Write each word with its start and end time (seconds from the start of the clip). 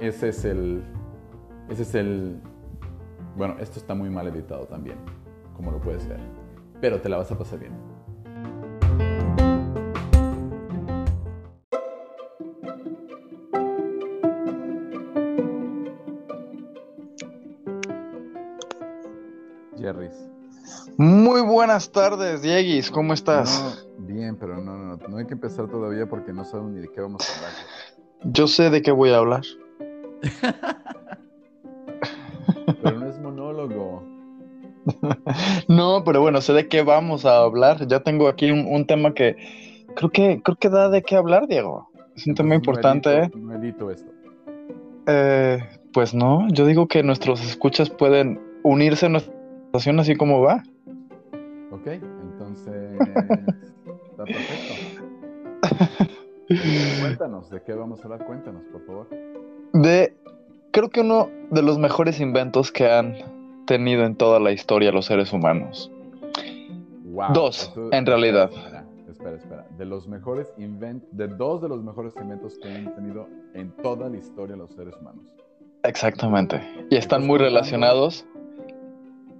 Ese 0.00 0.30
es 0.30 0.46
el... 0.46 0.82
Ese 1.68 1.82
es 1.82 1.94
el... 1.94 2.40
Bueno, 3.36 3.56
esto 3.60 3.78
está 3.78 3.94
muy 3.94 4.08
mal 4.08 4.26
editado 4.26 4.64
también, 4.64 4.96
como 5.54 5.70
lo 5.70 5.78
puedes 5.78 6.08
ver, 6.08 6.18
pero 6.80 7.00
te 7.00 7.08
la 7.10 7.18
vas 7.18 7.30
a 7.30 7.38
pasar 7.38 7.58
bien. 7.58 7.72
Jerry's. 19.78 20.30
Muy 20.96 21.42
buenas 21.42 21.92
tardes, 21.92 22.40
Dieguis, 22.40 22.90
¿cómo 22.90 23.12
estás? 23.12 23.86
No, 23.98 24.06
bien, 24.06 24.36
pero 24.36 24.56
no, 24.60 24.76
no, 24.76 24.96
no 24.96 25.16
hay 25.18 25.26
que 25.26 25.34
empezar 25.34 25.68
todavía 25.68 26.06
porque 26.06 26.32
no 26.32 26.44
sabemos 26.44 26.72
ni 26.72 26.80
de 26.80 26.88
qué 26.88 27.02
vamos 27.02 27.28
a 27.28 27.36
hablar. 27.36 27.52
Yo 28.24 28.48
sé 28.48 28.70
de 28.70 28.80
qué 28.80 28.92
voy 28.92 29.10
a 29.10 29.18
hablar. 29.18 29.42
Pero 32.82 32.98
no 32.98 33.06
es 33.06 33.18
monólogo. 33.20 34.02
no, 35.68 36.02
pero 36.04 36.20
bueno, 36.20 36.40
sé 36.40 36.52
de 36.52 36.68
qué 36.68 36.82
vamos 36.82 37.24
a 37.24 37.38
hablar. 37.38 37.86
Ya 37.86 38.00
tengo 38.00 38.28
aquí 38.28 38.50
un, 38.50 38.66
un 38.66 38.86
tema 38.86 39.12
que 39.12 39.36
creo 39.94 40.10
que 40.10 40.40
creo 40.42 40.56
que 40.56 40.68
da 40.68 40.88
de 40.88 41.02
qué 41.02 41.16
hablar, 41.16 41.46
Diego. 41.48 41.88
Es 42.16 42.26
un 42.26 42.34
tema 42.34 42.54
importante, 42.54 43.08
no 43.10 43.16
¿eh? 43.16 43.24
edito, 43.24 43.38
No 43.38 43.54
edito 43.54 43.90
esto. 43.90 44.10
Eh, 45.06 45.58
Pues 45.92 46.14
no, 46.14 46.46
yo 46.48 46.66
digo 46.66 46.86
que 46.86 47.02
nuestros 47.02 47.44
escuchas 47.44 47.90
pueden 47.90 48.40
unirse 48.62 49.06
a 49.06 49.08
nuestra 49.08 49.34
situación 49.66 49.98
así 50.00 50.14
como 50.16 50.40
va. 50.40 50.62
Ok, 51.72 51.86
entonces 51.86 52.92
está 54.10 54.24
perfecto. 54.24 54.74
Cuéntanos, 57.00 57.50
¿de 57.50 57.62
qué 57.62 57.74
vamos 57.74 58.00
a 58.00 58.04
hablar? 58.04 58.26
Cuéntanos, 58.26 58.62
por 58.72 58.84
favor. 58.84 59.08
Creo 60.80 60.88
que 60.88 61.02
uno 61.02 61.28
de 61.50 61.60
los 61.60 61.76
mejores 61.78 62.20
inventos 62.20 62.72
que 62.72 62.90
han 62.90 63.14
tenido 63.66 64.02
en 64.06 64.16
toda 64.16 64.40
la 64.40 64.50
historia 64.50 64.90
los 64.90 65.04
seres 65.04 65.30
humanos. 65.30 65.92
Wow. 67.04 67.34
Dos, 67.34 67.68
Eso- 67.70 67.92
en 67.92 68.06
realidad. 68.06 68.50
Espera, 68.50 68.86
espera, 69.10 69.36
espera. 69.36 69.66
De 69.76 69.84
los 69.84 70.08
mejores 70.08 70.50
inventos, 70.56 71.06
de 71.12 71.28
dos 71.28 71.60
de 71.60 71.68
los 71.68 71.82
mejores 71.84 72.14
inventos 72.16 72.56
que 72.62 72.74
han 72.74 72.94
tenido 72.94 73.28
en 73.52 73.72
toda 73.82 74.08
la 74.08 74.16
historia 74.16 74.56
los 74.56 74.72
seres 74.72 74.94
humanos. 74.98 75.22
Exactamente. 75.82 76.62
Y 76.88 76.96
están 76.96 77.26
muy 77.26 77.38
relacionados. 77.38 78.24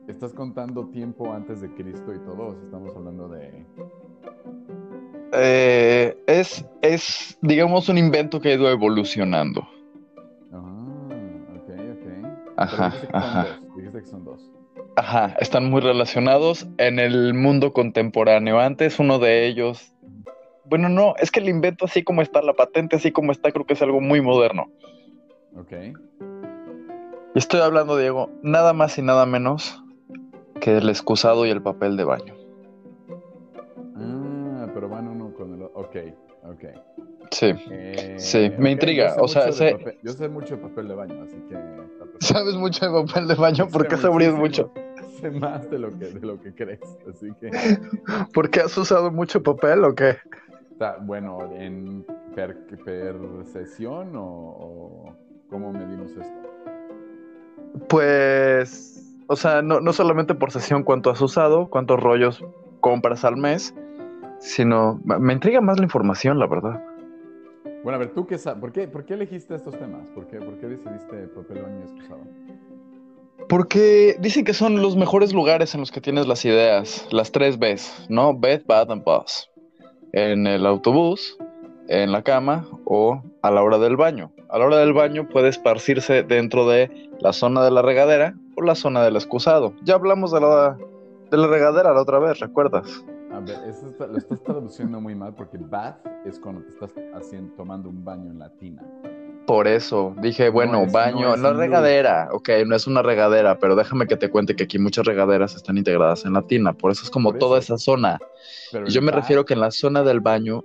¿Estás 0.09 0.35
contando 0.35 0.89
tiempo 0.89 1.33
antes 1.33 1.63
de 1.63 1.73
Cristo 1.73 2.13
y 2.15 2.19
todo? 2.19 2.49
¿O 2.49 2.63
estamos 2.65 2.95
hablando 2.95 3.29
de... 3.29 3.65
Eh, 5.33 6.23
es, 6.27 6.67
es, 6.83 7.39
digamos, 7.41 7.89
un 7.89 7.97
invento 7.97 8.43
que 8.43 8.51
ha 8.51 8.55
ido 8.57 8.69
evolucionando. 8.69 9.67
Ajá, 12.61 12.93
Pero 13.01 13.07
dijiste 13.09 13.09
que 13.09 13.17
son 13.17 13.55
dos. 13.55 13.77
Dijiste 13.77 14.01
que 14.01 14.07
son 14.07 14.25
dos. 14.25 14.51
Ajá, 14.97 15.35
están 15.41 15.71
muy 15.71 15.81
relacionados 15.81 16.67
en 16.79 16.99
el 16.99 17.33
mundo 17.33 17.73
contemporáneo. 17.73 18.61
Antes 18.61 18.99
uno 18.99 19.19
de 19.19 19.47
ellos... 19.47 19.95
Bueno, 20.67 20.89
no, 20.89 21.15
es 21.19 21.31
que 21.31 21.41
el 21.41 21.49
invento 21.49 21.87
así 21.87 22.05
como 22.05 22.23
está, 22.23 22.43
la 22.43 22.53
patente 22.53 22.97
así 22.97 23.11
como 23.11 23.33
está, 23.33 23.51
creo 23.51 23.65
que 23.67 23.73
es 23.75 23.83
algo 23.83 24.01
muy 24.01 24.21
moderno. 24.21 24.71
Ok. 25.57 25.73
Estoy 27.35 27.61
hablando, 27.61 27.97
Diego, 27.97 28.31
nada 28.43 28.73
más 28.73 28.99
y 28.99 29.03
nada 29.03 29.27
menos 29.27 29.83
que 30.61 30.77
el 30.77 30.89
excusado 30.89 31.47
y 31.47 31.51
el 31.51 31.63
papel 31.63 31.97
de 31.97 32.05
baño. 32.05 32.35
Ah, 33.97 34.69
pero 34.75 34.89
van 34.89 35.09
uno 35.09 35.33
con 35.35 35.55
el 35.55 35.63
otro. 35.63 35.81
Ok, 35.81 35.97
ok. 36.45 36.65
Sí. 37.31 37.53
Eh, 37.71 38.15
Sí, 38.19 38.53
me 38.59 38.73
intriga, 38.73 39.09
yo 39.09 39.15
sé 39.15 39.21
o 39.21 39.29
sea, 39.29 39.43
mucho 39.47 39.53
de 39.53 39.53
sé- 39.71 39.77
papel- 39.79 39.99
yo 40.03 40.13
sé 40.13 40.29
mucho 40.29 40.57
de 40.57 40.63
papel 40.63 40.89
de 40.89 40.95
baño, 40.95 41.23
así 41.23 41.37
que... 41.49 41.57
¿Sabes 42.21 42.55
mucho 42.57 42.87
de 42.91 43.07
papel 43.07 43.29
de 43.29 43.35
baño? 43.35 43.69
¿Por 43.69 43.87
qué 43.89 43.97
sabrías 43.97 44.35
mucho? 44.35 44.71
Sé 45.21 45.31
más 45.31 45.71
de 45.71 45.79
lo 45.79 45.91
que, 45.99 46.07
de 46.07 46.21
lo 46.27 46.41
que 46.41 46.55
crees, 46.55 46.81
así 47.09 47.29
que... 47.41 47.51
¿Por 48.35 48.51
qué 48.51 48.61
has 48.61 48.77
usado 48.77 49.11
mucho 49.11 49.43
papel 49.43 49.85
o 49.85 49.95
qué? 49.95 50.17
Está, 50.73 50.97
bueno, 51.03 51.39
¿en 51.55 52.05
per, 52.35 52.57
percepción 52.85 54.17
o, 54.17 54.23
o 54.25 55.17
cómo 55.51 55.73
medimos 55.73 56.11
esto? 56.13 56.51
Pues, 57.89 59.15
o 59.27 59.37
sea, 59.37 59.63
no, 59.63 59.81
no 59.81 59.93
solamente 59.93 60.35
por 60.35 60.51
sesión 60.53 60.83
cuánto 60.83 61.11
has 61.11 61.21
usado, 61.21 61.69
cuántos 61.69 62.01
rollos 62.01 62.45
compras 62.81 63.25
al 63.25 63.37
mes, 63.37 63.75
sino 64.39 65.01
me 65.05 65.33
intriga 65.33 65.61
más 65.61 65.79
la 65.79 65.85
información, 65.85 66.39
la 66.39 66.47
verdad. 66.47 66.83
Bueno, 67.83 67.97
a 67.97 67.99
ver, 67.99 68.13
¿tú 68.13 68.27
qué 68.27 68.37
sabes? 68.37 68.61
¿Por 68.61 68.73
qué, 68.73 68.89
¿Por 68.89 69.05
qué 69.05 69.15
elegiste 69.15 69.55
estos 69.55 69.79
temas? 69.79 70.07
¿Por 70.11 70.27
qué, 70.27 70.39
por 70.39 70.59
qué 70.59 70.67
decidiste 70.67 71.29
papel 71.29 71.57
de 71.57 71.63
baño 71.63 71.79
y 71.81 71.83
excusado? 71.83 72.21
Porque 73.49 74.17
dicen 74.21 74.45
que 74.45 74.53
son 74.53 74.83
los 74.83 74.97
mejores 74.97 75.33
lugares 75.33 75.75
en 75.75 75.81
los 75.81 75.91
que 75.91 76.01
tienes 76.01 76.27
las 76.27 76.45
ideas, 76.45 77.09
las 77.11 77.33
tres 77.33 77.59
Bs, 77.59 78.07
¿no? 78.11 78.39
Bed, 78.39 78.63
Bath 78.67 78.91
and 78.91 79.03
Bus. 79.03 79.51
En 80.13 80.47
el 80.47 80.67
autobús, 80.67 81.39
en 81.89 82.13
la 82.13 82.23
cama 82.23 82.67
o 82.85 83.23
a 83.43 83.51
la 83.51 83.63
hora 83.63 83.79
del 83.79 83.97
baño. 83.97 84.31
A 84.51 84.59
la 84.59 84.67
hora 84.67 84.77
del 84.79 84.93
baño 84.93 85.29
puede 85.29 85.49
esparcirse 85.49 86.23
dentro 86.23 86.69
de 86.69 87.09
la 87.21 87.33
zona 87.33 87.65
de 87.65 87.71
la 87.71 87.83
regadera 87.83 88.35
o 88.57 88.63
la 88.63 88.75
zona 88.75 89.03
del 89.03 89.17
excusado. 89.17 89.73
Ya 89.83 89.95
hablamos 89.95 90.33
de 90.33 90.41
la, 90.41 90.77
de 91.31 91.37
la 91.37 91.47
regadera 91.47 91.95
la 91.95 92.03
otra 92.03 92.19
vez, 92.19 92.39
¿recuerdas? 92.41 93.05
A 93.41 93.43
ver, 93.43 93.57
eso 93.71 93.89
está- 93.89 94.07
lo 94.07 94.19
estás 94.19 94.43
traduciendo 94.43 95.01
muy 95.01 95.15
mal 95.15 95.35
porque 95.35 95.57
bath 95.57 96.07
es 96.27 96.39
cuando 96.39 96.61
te 96.63 96.69
estás 96.73 96.93
haciendo, 97.15 97.51
tomando 97.55 97.89
un 97.89 98.05
baño 98.05 98.31
en 98.31 98.39
la 98.39 98.51
tina. 98.51 98.85
Por 99.47 99.67
eso 99.67 100.15
dije, 100.21 100.51
bueno, 100.51 100.83
es- 100.83 100.93
baño, 100.93 101.21
no 101.23 101.29
no, 101.29 101.35
es 101.35 101.39
es 101.39 101.43
luz. 101.49 101.57
regadera, 101.57 102.29
ok, 102.33 102.49
no 102.67 102.77
es 102.77 102.87
una 102.87 103.01
regadera, 103.03 103.59
pero 103.59 103.75
déjame 103.77 104.07
que 104.07 104.17
te 104.19 104.29
cuente 104.29 104.55
que 104.55 104.65
aquí 104.65 104.79
muchas 104.79 105.07
regaderas 105.07 105.57
están 105.57 105.79
integradas 105.79 106.27
en 106.27 106.35
la 106.35 106.43
tina, 106.43 106.75
por 106.75 106.91
eso 106.93 107.03
es 107.05 107.11
como 107.11 107.31
Por 107.31 107.39
toda 107.39 107.59
eso. 107.59 107.75
esa 107.75 107.83
zona. 107.83 108.19
Pero 108.71 108.87
Y 108.87 108.91
yo 108.91 109.01
me 109.01 109.11
bath- 109.11 109.17
refiero 109.17 109.45
que 109.47 109.55
en 109.55 109.61
la 109.61 109.71
zona 109.71 110.03
del 110.03 110.21
baño, 110.21 110.59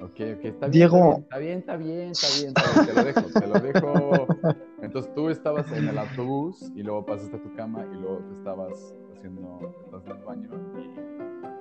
ok, 0.00 0.20
está 0.20 0.68
bien. 0.68 0.70
Diego. 0.70 1.18
Está 1.18 1.38
bien, 1.38 1.58
está 1.58 1.76
bien, 1.76 2.10
está 2.12 2.28
bien, 2.30 2.48
está 2.50 2.62
bien, 2.72 2.86
Te 2.86 2.92
lo 2.94 3.02
dejo, 3.04 3.20
te 3.40 3.46
lo 3.48 3.60
dejo. 3.60 4.28
Entonces 4.80 5.12
tú 5.12 5.28
estabas 5.28 5.70
en 5.72 5.88
el 5.88 5.98
autobús 5.98 6.70
y 6.76 6.84
luego 6.84 7.04
pasaste 7.04 7.36
a 7.36 7.42
tu 7.42 7.52
cama 7.54 7.84
y 7.92 7.96
luego 7.96 8.18
te 8.28 8.34
estabas 8.34 8.94
haciendo, 9.12 9.58
estás 9.84 10.06
en 10.06 10.16
el 10.16 10.24
baño 10.24 10.50
y... 10.78 11.17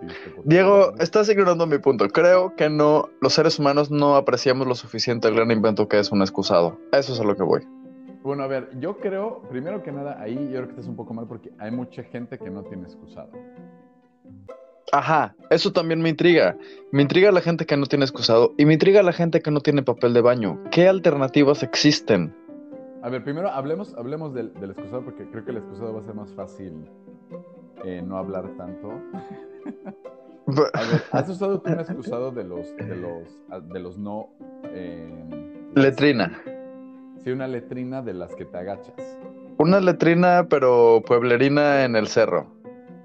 dijiste, 0.08 0.30
¿por 0.32 0.44
qué 0.44 0.50
Diego, 0.50 0.94
estás 1.00 1.30
ignorando 1.30 1.68
mi 1.68 1.78
punto. 1.78 2.08
Creo 2.08 2.56
que 2.56 2.70
no, 2.70 3.10
los 3.22 3.34
seres 3.34 3.60
humanos 3.60 3.92
no 3.92 4.16
apreciamos 4.16 4.68
lo 4.68 4.76
suficiente 4.76 5.28
el 5.28 5.36
gran 5.36 5.52
invento 5.52 5.88
que 5.88 6.00
es 6.00 6.12
un 6.12 6.22
excusado. 6.22 6.78
Eso 6.92 7.14
es 7.14 7.20
a 7.20 7.24
lo 7.24 7.36
que 7.36 7.44
voy. 7.44 7.62
Bueno, 8.24 8.44
a 8.44 8.48
ver, 8.48 8.70
yo 8.80 8.98
creo, 8.98 9.42
primero 9.50 9.84
que 9.84 9.92
nada, 9.92 10.20
ahí 10.20 10.36
yo 10.36 10.58
creo 10.58 10.66
que 10.66 10.72
estás 10.72 10.88
un 10.88 10.96
poco 10.96 11.14
mal 11.14 11.28
porque 11.28 11.52
hay 11.60 11.72
mucha 11.72 12.04
gente 12.04 12.38
que 12.38 12.50
no 12.50 12.64
tiene 12.64 12.84
excusado. 12.84 13.30
Ajá, 14.92 15.36
eso 15.50 15.72
también 15.72 16.02
me 16.02 16.10
intriga. 16.10 16.58
Me 16.92 17.02
intriga 17.02 17.32
la 17.32 17.42
gente 17.42 17.66
que 17.66 17.78
no 17.78 17.86
tiene 17.86 18.06
excusado 18.06 18.54
y 18.58 18.66
me 18.66 18.74
intriga 18.74 19.04
la 19.04 19.14
gente 19.14 19.42
que 19.42 19.52
no 19.52 19.60
tiene 19.60 19.84
papel 19.84 20.14
de 20.14 20.22
baño. 20.22 20.62
¿Qué 20.72 20.88
alternativas 20.88 21.64
existen? 21.64 22.34
A 23.02 23.10
ver, 23.10 23.24
primero 23.24 23.50
hablemos, 23.50 23.94
hablemos 23.96 24.34
del, 24.34 24.54
del 24.56 24.72
excusado 24.72 25.04
porque 25.04 25.30
creo 25.30 25.46
que 25.46 25.52
el 25.52 25.58
excusado 25.58 25.94
va 25.94 26.02
a 26.02 26.04
ser 26.04 26.16
más 26.16 26.34
fácil 26.34 26.86
eh, 27.86 28.02
no 28.06 28.18
hablar 28.18 28.50
tanto. 28.58 28.92
A 30.74 30.82
ver, 30.82 31.02
¿has 31.12 31.30
usado 31.30 31.60
tú 31.62 31.72
un 31.72 31.80
excusado 31.80 32.32
de 32.32 32.44
los, 32.44 32.76
de 32.78 32.96
los, 32.96 33.70
de 33.70 33.80
los 33.80 33.98
no... 33.98 34.30
eh, 34.66 35.70
Letrina. 35.76 36.42
Sí, 37.24 37.32
una 37.32 37.48
letrina 37.48 38.02
de 38.02 38.14
las 38.14 38.34
que 38.36 38.46
te 38.46 38.58
agachas. 38.58 38.96
Una 39.58 39.80
letrina, 39.80 40.48
pero 40.50 41.02
pueblerina 41.06 41.84
en 41.84 41.96
el 41.96 42.08
cerro. 42.08 42.48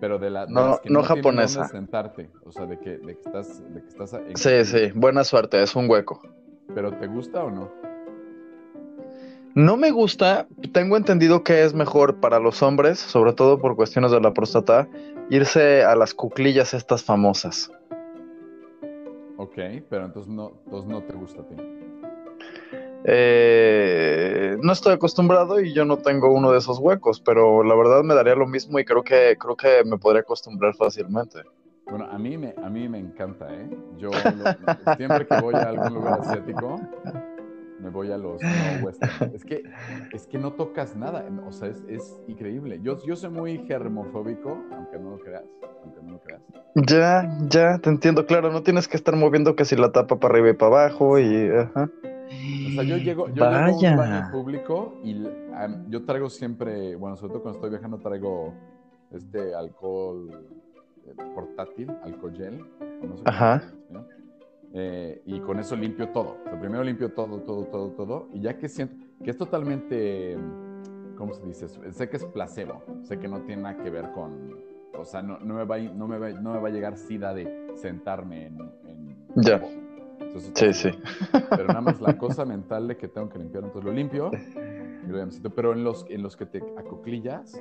Pero 0.00 0.18
de, 0.18 0.30
la, 0.30 0.46
de 0.46 0.52
No- 0.52 0.68
las 0.68 0.80
que 0.80 0.90
no 0.90 1.02
japonesa. 1.02 1.66
sentarte. 1.68 2.30
O 2.44 2.52
sea, 2.52 2.66
de 2.66 2.78
que, 2.78 2.98
de 2.98 3.14
que 3.14 3.20
estás... 3.24 3.62
De 3.74 3.80
que 3.82 3.88
estás 3.88 4.12
en- 4.14 4.36
Sí, 4.36 4.64
sí, 4.64 4.92
buena 4.94 5.24
suerte, 5.24 5.62
es 5.62 5.74
un 5.74 5.88
hueco. 5.90 6.20
¿Pero 6.74 6.92
te 6.92 7.06
gusta 7.06 7.42
o 7.44 7.50
no? 7.50 7.70
No 9.54 9.76
me 9.76 9.90
gusta, 9.90 10.46
tengo 10.72 10.96
entendido 10.96 11.44
que 11.44 11.62
es 11.64 11.74
mejor 11.74 12.20
para 12.20 12.38
los 12.38 12.62
hombres, 12.62 12.98
sobre 12.98 13.32
todo 13.34 13.58
por 13.60 13.76
cuestiones 13.76 14.10
de 14.10 14.20
la 14.20 14.32
próstata, 14.32 14.88
irse 15.28 15.84
a 15.84 15.94
las 15.94 16.14
cuclillas 16.14 16.72
estas 16.72 17.04
famosas. 17.04 17.70
Ok, 19.36 19.54
pero 19.90 20.06
entonces 20.06 20.32
no, 20.32 20.52
entonces 20.64 20.88
no 20.90 21.02
te 21.02 21.12
gusta 21.14 21.42
a 21.42 21.46
ti. 21.46 21.54
Eh, 23.04 24.56
no 24.62 24.72
estoy 24.72 24.94
acostumbrado 24.94 25.60
y 25.60 25.74
yo 25.74 25.84
no 25.84 25.98
tengo 25.98 26.32
uno 26.32 26.52
de 26.52 26.58
esos 26.58 26.78
huecos, 26.78 27.20
pero 27.20 27.62
la 27.64 27.74
verdad 27.74 28.02
me 28.04 28.14
daría 28.14 28.36
lo 28.36 28.46
mismo 28.46 28.78
y 28.78 28.84
creo 28.84 29.02
que 29.02 29.36
creo 29.38 29.56
que 29.56 29.82
me 29.84 29.98
podría 29.98 30.20
acostumbrar 30.22 30.74
fácilmente. 30.74 31.40
Bueno, 31.90 32.06
a 32.10 32.16
mí 32.16 32.38
me, 32.38 32.54
a 32.62 32.70
mí 32.70 32.88
me 32.88 32.98
encanta, 33.00 33.52
¿eh? 33.52 33.68
Yo 33.98 34.10
lo- 34.12 34.94
siempre 34.96 35.26
que 35.26 35.36
voy 35.40 35.56
a 35.56 35.68
algún 35.68 35.94
lugar 35.94 36.20
asiático, 36.20 36.80
me 37.82 37.90
voy 37.90 38.12
a 38.12 38.16
los 38.16 38.40
no 38.40 38.86
western. 38.86 39.34
Es 39.34 39.44
que, 39.44 39.62
es 40.12 40.26
que 40.26 40.38
no 40.38 40.52
tocas 40.52 40.94
nada, 40.96 41.24
o 41.46 41.52
sea, 41.52 41.68
es, 41.68 41.82
es 41.88 42.20
increíble. 42.28 42.80
Yo, 42.82 42.96
yo 43.04 43.16
soy 43.16 43.30
muy 43.30 43.58
germofóbico, 43.66 44.56
aunque 44.72 44.98
no 44.98 45.10
lo 45.10 45.18
creas, 45.18 45.44
aunque 45.82 46.00
no 46.02 46.12
lo 46.12 46.20
creas. 46.20 46.42
Ya, 46.74 47.28
ya, 47.48 47.78
te 47.78 47.90
entiendo, 47.90 48.24
claro, 48.24 48.52
no 48.52 48.62
tienes 48.62 48.86
que 48.86 48.96
estar 48.96 49.16
moviendo 49.16 49.56
que 49.56 49.64
si 49.64 49.74
la 49.76 49.90
tapa 49.90 50.18
para 50.18 50.34
arriba 50.34 50.50
y 50.50 50.54
para 50.54 50.84
abajo 50.84 51.18
y... 51.18 51.48
Ajá. 51.48 51.90
O 52.68 52.70
sea, 52.74 52.82
yo 52.84 52.96
llego, 52.96 53.28
yo 53.28 53.34
llego 53.34 53.44
a 53.44 53.60
Vaya. 53.62 53.90
un 53.90 53.96
baño 53.98 54.30
público 54.30 54.94
y 55.02 55.22
yo 55.88 56.04
traigo 56.04 56.30
siempre, 56.30 56.94
bueno, 56.96 57.16
sobre 57.16 57.32
todo 57.32 57.42
cuando 57.42 57.58
estoy 57.58 57.70
viajando, 57.70 57.98
traigo 57.98 58.54
este 59.10 59.54
alcohol 59.54 60.30
eh, 61.04 61.14
portátil, 61.34 61.90
alcohol 62.02 62.32
gel. 62.34 62.58
no 63.06 63.16
sé 63.16 63.22
Ajá. 63.26 63.62
Eh, 64.74 65.22
y 65.26 65.40
con 65.40 65.58
eso 65.58 65.76
limpio 65.76 66.08
todo. 66.10 66.38
O 66.46 66.48
sea, 66.48 66.58
primero 66.58 66.82
limpio 66.82 67.10
todo, 67.12 67.40
todo, 67.40 67.64
todo, 67.66 67.88
todo. 67.90 68.28
Y 68.32 68.40
ya 68.40 68.56
que 68.58 68.68
siento 68.68 68.94
que 69.22 69.30
es 69.30 69.36
totalmente, 69.36 70.36
¿cómo 71.16 71.34
se 71.34 71.44
dice? 71.46 71.68
Sé 71.68 72.08
que 72.08 72.16
es 72.16 72.24
placebo. 72.24 72.82
Sé 73.02 73.18
que 73.18 73.28
no 73.28 73.40
tiene 73.42 73.62
nada 73.62 73.76
que 73.82 73.90
ver 73.90 74.10
con, 74.12 74.54
o 74.98 75.04
sea, 75.04 75.22
no, 75.22 75.38
no 75.40 75.54
me, 75.54 75.64
va, 75.64 75.76
a- 75.76 75.80
no, 75.80 76.06
me 76.08 76.18
va, 76.18 76.30
no 76.30 76.54
me 76.54 76.58
va 76.60 76.68
a 76.68 76.70
llegar 76.72 76.96
sida 76.96 77.34
de 77.34 77.68
sentarme 77.74 78.46
en... 78.46 78.58
en 78.86 79.16
Ya. 79.36 79.60
polvo. 79.60 79.74
Entonces, 80.20 80.52
Sí, 80.54 80.72
sí. 80.72 80.98
pero 81.50 81.68
nada 81.68 81.80
más 81.82 82.00
la 82.00 82.16
cosa 82.16 82.44
mental 82.46 82.88
de 82.88 82.96
que 82.96 83.08
tengo 83.08 83.28
que 83.28 83.38
limpiar, 83.38 83.64
entonces 83.64 83.84
lo 83.84 83.94
limpio. 83.94 84.30
y. 84.32 85.50
Pero 85.54 85.72
en 85.74 85.84
los, 85.84 86.06
en 86.08 86.22
los 86.22 86.36
que 86.36 86.46
te 86.46 86.62
acoclillas, 86.78 87.60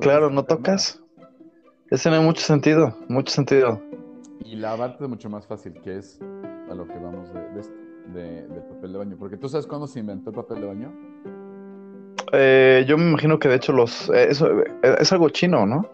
Claro, 0.00 0.30
no 0.30 0.44
tocas. 0.44 1.02
Ese 1.90 2.08
no 2.08 2.16
hay 2.16 2.24
mucho 2.24 2.42
sentido, 2.42 2.96
mucho 3.08 3.32
sentido. 3.32 3.80
Y 4.50 4.56
lavarte 4.56 5.04
es 5.04 5.08
mucho 5.08 5.30
más 5.30 5.46
fácil, 5.46 5.74
que 5.80 5.98
es 5.98 6.18
a 6.68 6.74
lo 6.74 6.84
que 6.84 6.98
vamos 6.98 7.32
de, 7.32 7.40
de 7.50 7.60
esto, 7.60 7.74
de- 8.12 8.60
papel 8.68 8.92
de 8.92 8.98
baño. 8.98 9.16
Porque 9.16 9.36
tú 9.36 9.48
sabes 9.48 9.64
cuándo 9.64 9.86
se 9.86 10.00
inventó 10.00 10.30
el 10.30 10.36
papel 10.36 10.60
de 10.60 10.66
baño. 10.66 10.92
Eh, 12.32 12.84
yo 12.88 12.98
me 12.98 13.04
imagino 13.10 13.38
que 13.38 13.48
de 13.48 13.54
hecho 13.54 13.72
los... 13.72 14.08
eh, 14.10 14.26
eso 14.30 14.60
eh, 14.60 14.96
es 14.98 15.12
algo 15.12 15.28
chino, 15.28 15.66
¿no? 15.66 15.88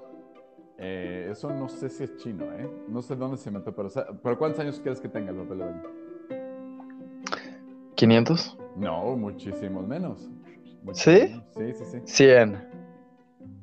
Eh, 0.79 1.29
eso 1.31 1.51
no 1.51 1.69
sé 1.69 1.91
si 1.91 2.05
es 2.05 2.17
chino, 2.17 2.45
¿eh? 2.55 2.71
No 2.89 3.03
sé 3.03 3.15
dónde 3.15 3.37
se 3.37 3.51
inventó, 3.51 3.75
pero, 3.75 3.91
¿pero 4.23 4.39
¿cuántos 4.39 4.61
años 4.61 4.81
quieres 4.81 5.01
que 5.03 5.09
tenga 5.11 5.33
el 5.33 5.37
papel 5.37 5.59
de 5.59 5.65
baño? 5.65 5.83
¿500? 7.95 8.57
No, 8.77 9.17
muchísimos 9.17 9.87
menos. 9.87 10.31
Muchísimos 10.83 10.99
¿Sí? 10.99 11.11
menos. 11.11 11.45
Sí, 11.79 11.85
sí, 11.85 11.85
sí. 11.93 12.01
100. 12.05 12.76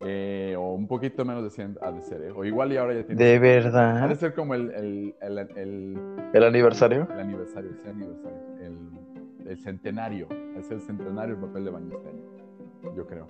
Eh, 0.06 0.56
o 0.58 0.74
un 0.74 0.88
poquito 0.88 1.24
menos 1.24 1.44
de 1.44 1.50
100 1.50 1.78
ha 1.82 1.92
de 1.92 2.02
ser, 2.02 2.22
¿eh? 2.24 2.32
O 2.36 2.44
igual 2.44 2.72
y 2.74 2.78
ahora 2.78 2.94
ya 2.94 3.06
tiene... 3.06 3.24
¿De 3.24 3.30
Ha 3.30 3.32
de 3.32 3.40
verdad? 3.40 4.16
ser 4.16 4.34
como 4.34 4.54
el, 4.54 4.70
el, 4.72 5.16
el, 5.22 5.40
el, 5.58 5.98
¿El 6.34 6.44
aniversario? 6.44 7.08
el 7.12 7.20
aniversario, 7.20 7.72
ese 7.72 7.90
aniversario, 7.90 8.38
el, 8.60 9.48
el 9.50 9.58
centenario. 9.60 10.28
Es 10.58 10.70
el 10.72 10.82
centenario 10.82 11.36
del 11.36 11.46
papel 11.46 11.66
de 11.66 11.72
baño 11.72 11.96
este 11.96 12.10
año, 12.10 12.94
yo 12.96 13.08
creo. 13.08 13.28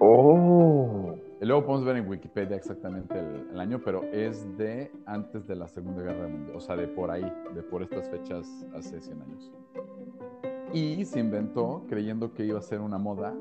Oh. 0.00 1.14
Y 1.40 1.44
luego 1.44 1.64
podemos 1.64 1.84
ver 1.86 1.96
en 1.96 2.08
Wikipedia 2.08 2.56
exactamente 2.56 3.18
el, 3.18 3.48
el 3.52 3.60
año, 3.60 3.80
pero 3.84 4.02
es 4.12 4.56
de 4.56 4.90
antes 5.06 5.46
de 5.46 5.56
la 5.56 5.68
Segunda 5.68 6.02
Guerra 6.02 6.28
Mundial, 6.28 6.56
o 6.56 6.60
sea, 6.60 6.76
de 6.76 6.88
por 6.88 7.10
ahí, 7.10 7.30
de 7.54 7.62
por 7.62 7.82
estas 7.82 8.08
fechas 8.08 8.66
hace 8.74 9.00
100 9.00 9.22
años. 9.22 9.52
Y 10.72 11.04
se 11.04 11.20
inventó 11.20 11.84
creyendo 11.88 12.32
que 12.34 12.44
iba 12.44 12.58
a 12.58 12.62
ser 12.62 12.80
una 12.80 12.98
moda. 12.98 13.34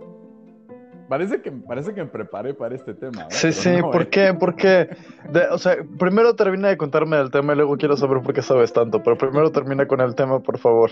Parece 1.07 1.41
que, 1.41 1.51
parece 1.51 1.93
que 1.93 2.03
me 2.03 2.09
preparé 2.09 2.53
para 2.53 2.73
este 2.75 2.93
tema. 2.93 3.21
¿eh? 3.23 3.27
Sí, 3.29 3.47
Pero 3.49 3.53
sí, 3.53 3.81
no, 3.81 3.91
¿por 3.91 4.01
¿eh? 4.01 4.09
qué? 4.09 4.33
¿Por 4.33 4.55
qué? 4.55 4.89
De- 5.29 5.47
o 5.51 5.57
sea, 5.57 5.77
primero 5.99 6.35
termina 6.35 6.69
de 6.69 6.77
contarme 6.77 7.19
el 7.19 7.29
tema 7.29 7.53
y 7.53 7.57
luego 7.57 7.77
quiero 7.77 7.95
saber 7.95 8.21
por 8.23 8.33
qué 8.33 8.41
sabes 8.41 8.73
tanto, 8.73 9.03
pero 9.03 9.17
primero 9.17 9.51
termina 9.51 9.87
con 9.87 10.01
el 10.01 10.15
tema, 10.15 10.39
por 10.39 10.57
favor. 10.57 10.89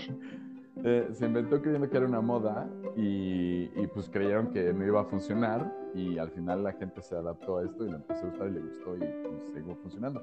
Eh, 0.84 1.08
se 1.12 1.24
inventó 1.26 1.60
creyendo 1.62 1.88
que 1.88 1.96
era 1.96 2.06
una 2.06 2.20
moda 2.20 2.68
y, 2.96 3.70
y, 3.74 3.86
pues 3.92 4.08
creyeron 4.10 4.48
que 4.48 4.72
no 4.72 4.84
iba 4.84 5.00
a 5.00 5.04
funcionar 5.04 5.72
y 5.94 6.18
al 6.18 6.30
final 6.30 6.62
la 6.62 6.72
gente 6.72 7.00
se 7.00 7.16
adaptó 7.16 7.58
a 7.58 7.64
esto 7.64 7.86
y 7.86 7.90
le 7.90 7.96
empezó 7.96 8.26
a 8.26 8.28
gustar 8.28 8.48
y 8.48 8.50
le 8.52 8.60
gustó 8.60 8.96
y 8.96 8.98
pues, 8.98 9.42
siguió 9.54 9.76
funcionando. 9.76 10.22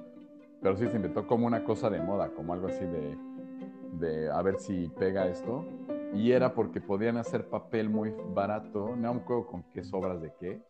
Pero 0.62 0.78
sí 0.78 0.88
se 0.88 0.96
inventó 0.98 1.26
como 1.26 1.48
una 1.48 1.64
cosa 1.64 1.90
de 1.90 2.00
moda, 2.00 2.30
como 2.36 2.54
algo 2.54 2.68
así 2.68 2.86
de, 2.86 3.18
de 4.00 4.30
a 4.30 4.42
ver 4.44 4.58
si 4.60 4.88
pega 5.00 5.28
esto. 5.28 5.66
Y 6.14 6.32
era 6.32 6.54
porque 6.54 6.82
podían 6.82 7.18
hacer 7.18 7.48
papel 7.48 7.90
muy 7.90 8.14
barato, 8.34 8.96
no 8.96 9.14
me 9.14 9.22
acuerdo 9.22 9.48
con 9.48 9.64
qué 9.74 9.84
sobras 9.84 10.22
de 10.22 10.32
qué. 10.40 10.62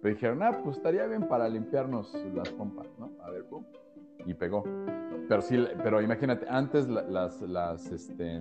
Pero 0.00 0.14
dijeron, 0.14 0.42
ah, 0.42 0.58
pues 0.64 0.76
estaría 0.78 1.06
bien 1.06 1.28
para 1.28 1.48
limpiarnos 1.48 2.14
las 2.34 2.48
pompas, 2.50 2.86
¿no? 2.98 3.10
A 3.22 3.30
ver, 3.30 3.44
pum. 3.44 3.62
Y 4.26 4.32
pegó. 4.34 4.64
Pero 5.28 5.42
sí, 5.42 5.62
pero 5.82 6.00
imagínate, 6.00 6.46
antes 6.48 6.88
la- 6.88 7.02
las, 7.02 7.40
las, 7.42 7.90
este, 7.92 8.40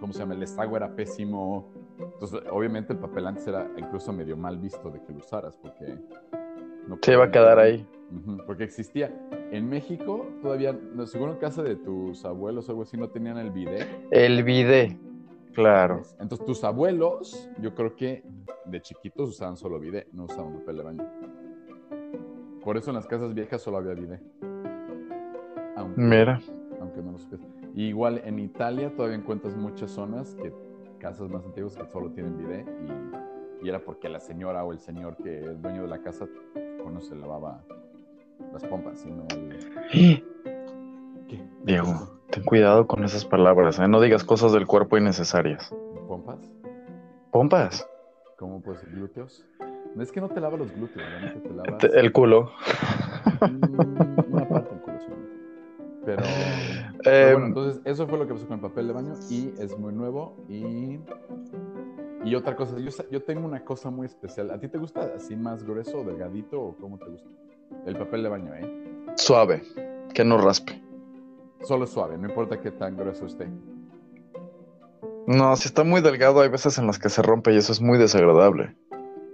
¿cómo 0.00 0.12
se 0.12 0.20
llama? 0.20 0.34
El 0.34 0.42
estago 0.44 0.76
era 0.76 0.94
pésimo. 0.94 1.68
Entonces, 1.98 2.40
obviamente 2.50 2.92
el 2.92 2.98
papel 3.00 3.26
antes 3.26 3.46
era 3.48 3.68
incluso 3.76 4.12
medio 4.12 4.36
mal 4.36 4.58
visto 4.58 4.90
de 4.90 5.02
que 5.02 5.12
lo 5.12 5.18
usaras, 5.18 5.56
porque... 5.56 5.98
No 6.86 6.98
Se 7.02 7.12
iba 7.12 7.24
a 7.24 7.30
quedar 7.32 7.58
ahí. 7.58 7.84
Porque 8.46 8.62
existía. 8.62 9.12
En 9.50 9.68
México 9.68 10.24
todavía, 10.40 10.78
seguro 11.06 11.32
en 11.32 11.38
casa 11.38 11.64
de 11.64 11.74
tus 11.74 12.24
abueos 12.24 12.68
o 12.68 12.72
algo 12.72 12.82
así, 12.82 12.96
no 12.96 13.08
tenían 13.08 13.38
el 13.38 13.50
bidet. 13.50 13.88
El 14.12 14.44
bidet. 14.44 14.96
Claro. 15.56 16.02
Entonces 16.20 16.44
tus 16.44 16.62
abuelos, 16.64 17.48
yo 17.62 17.74
creo 17.74 17.96
que 17.96 18.22
de 18.66 18.82
chiquitos 18.82 19.30
usaban 19.30 19.56
solo 19.56 19.80
bidet, 19.80 20.06
no 20.12 20.24
usaban 20.24 20.52
papel 20.58 20.76
de 20.76 20.82
baño. 20.82 21.04
Por 22.62 22.76
eso 22.76 22.90
en 22.90 22.96
las 22.96 23.06
casas 23.06 23.32
viejas 23.32 23.62
solo 23.62 23.78
había 23.78 23.94
bidet. 23.94 24.20
Aunque, 25.76 25.98
Mira. 25.98 26.42
aunque 26.78 27.00
no 27.00 27.12
lo 27.12 27.18
supieras. 27.18 27.46
Y 27.74 27.84
igual 27.84 28.20
en 28.26 28.38
Italia 28.38 28.94
todavía 28.94 29.16
encuentras 29.16 29.56
muchas 29.56 29.92
zonas 29.92 30.34
que 30.34 30.52
casas 30.98 31.30
más 31.30 31.42
antiguas 31.42 31.74
que 31.74 31.86
solo 31.86 32.10
tienen 32.10 32.36
bidet 32.36 32.68
y, 33.62 33.64
y 33.64 33.68
era 33.70 33.78
porque 33.82 34.10
la 34.10 34.20
señora 34.20 34.62
o 34.62 34.72
el 34.72 34.78
señor 34.78 35.16
que 35.16 35.40
es 35.40 35.62
dueño 35.62 35.82
de 35.82 35.88
la 35.88 36.02
casa 36.02 36.26
pues, 36.54 36.92
no 36.92 37.00
se 37.00 37.16
lavaba 37.16 37.64
las 38.52 38.62
pompas, 38.64 39.00
sino 39.00 39.26
el... 39.30 39.58
¿Qué? 41.28 41.42
Diego, 41.64 42.20
ten 42.36 42.44
cuidado 42.44 42.86
con 42.86 43.02
esas 43.02 43.24
palabras, 43.24 43.78
¿eh? 43.78 43.88
No 43.88 43.98
digas 43.98 44.22
cosas 44.22 44.52
del 44.52 44.66
cuerpo 44.66 44.98
innecesarias. 44.98 45.74
¿Pompas? 46.06 46.38
Pompas. 47.30 47.88
¿Cómo 48.38 48.60
pues 48.60 48.84
glúteos? 48.92 49.42
No 49.94 50.02
es 50.02 50.12
que 50.12 50.20
no 50.20 50.28
te 50.28 50.38
lavas 50.40 50.58
los 50.58 50.70
glúteos, 50.74 51.02
realmente 51.08 51.48
te 51.48 51.54
lavas 51.54 51.84
El 51.84 52.12
culo. 52.12 52.50
mm, 53.40 54.32
una 54.34 54.48
parte 54.48 54.70
del 54.74 54.82
culo 54.82 54.98
solamente. 55.00 55.36
Pero, 56.04 56.22
Eh, 56.98 57.00
pero 57.04 57.32
bueno, 57.32 57.46
entonces 57.46 57.82
eso 57.84 58.06
fue 58.06 58.18
lo 58.18 58.26
que 58.26 58.34
pasó 58.34 58.46
con 58.46 58.56
el 58.56 58.62
papel 58.62 58.88
de 58.88 58.92
baño 58.92 59.14
y 59.30 59.54
es 59.58 59.78
muy 59.78 59.94
nuevo 59.94 60.36
y 60.48 60.98
y 62.24 62.34
otra 62.34 62.56
cosa, 62.56 62.76
yo, 62.78 62.90
yo 63.10 63.22
tengo 63.22 63.46
una 63.46 63.64
cosa 63.64 63.88
muy 63.88 64.06
especial. 64.06 64.50
¿A 64.50 64.58
ti 64.58 64.66
te 64.66 64.78
gusta 64.78 65.12
así 65.14 65.36
más 65.36 65.62
grueso 65.62 66.02
delgadito 66.02 66.60
o 66.60 66.76
cómo 66.76 66.98
te 66.98 67.06
gusta? 67.06 67.28
El 67.86 67.96
papel 67.96 68.24
de 68.24 68.28
baño, 68.28 68.52
¿eh? 68.52 69.14
Suave. 69.14 69.62
Que 70.12 70.24
no 70.24 70.36
raspe. 70.36 70.85
Solo 71.62 71.86
suave, 71.86 72.16
no 72.18 72.28
importa 72.28 72.60
qué 72.60 72.70
tan 72.70 72.96
grueso 72.96 73.26
esté. 73.26 73.48
No, 75.26 75.56
si 75.56 75.66
está 75.66 75.82
muy 75.82 76.00
delgado, 76.00 76.40
hay 76.40 76.48
veces 76.48 76.78
en 76.78 76.86
las 76.86 76.98
que 76.98 77.08
se 77.08 77.20
rompe 77.22 77.52
y 77.52 77.56
eso 77.56 77.72
es 77.72 77.80
muy 77.80 77.98
desagradable. 77.98 78.76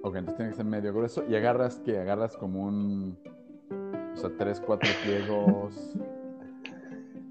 Ok, 0.02 0.16
entonces 0.16 0.36
tiene 0.36 0.50
que 0.50 0.56
ser 0.56 0.64
medio 0.64 0.92
grueso 0.94 1.24
y 1.28 1.34
agarras 1.34 1.76
que 1.84 1.98
agarras 1.98 2.36
como 2.36 2.62
un, 2.62 3.18
o 4.14 4.16
sea, 4.16 4.30
tres, 4.38 4.60
cuatro 4.60 4.90
pliegos. 5.04 5.74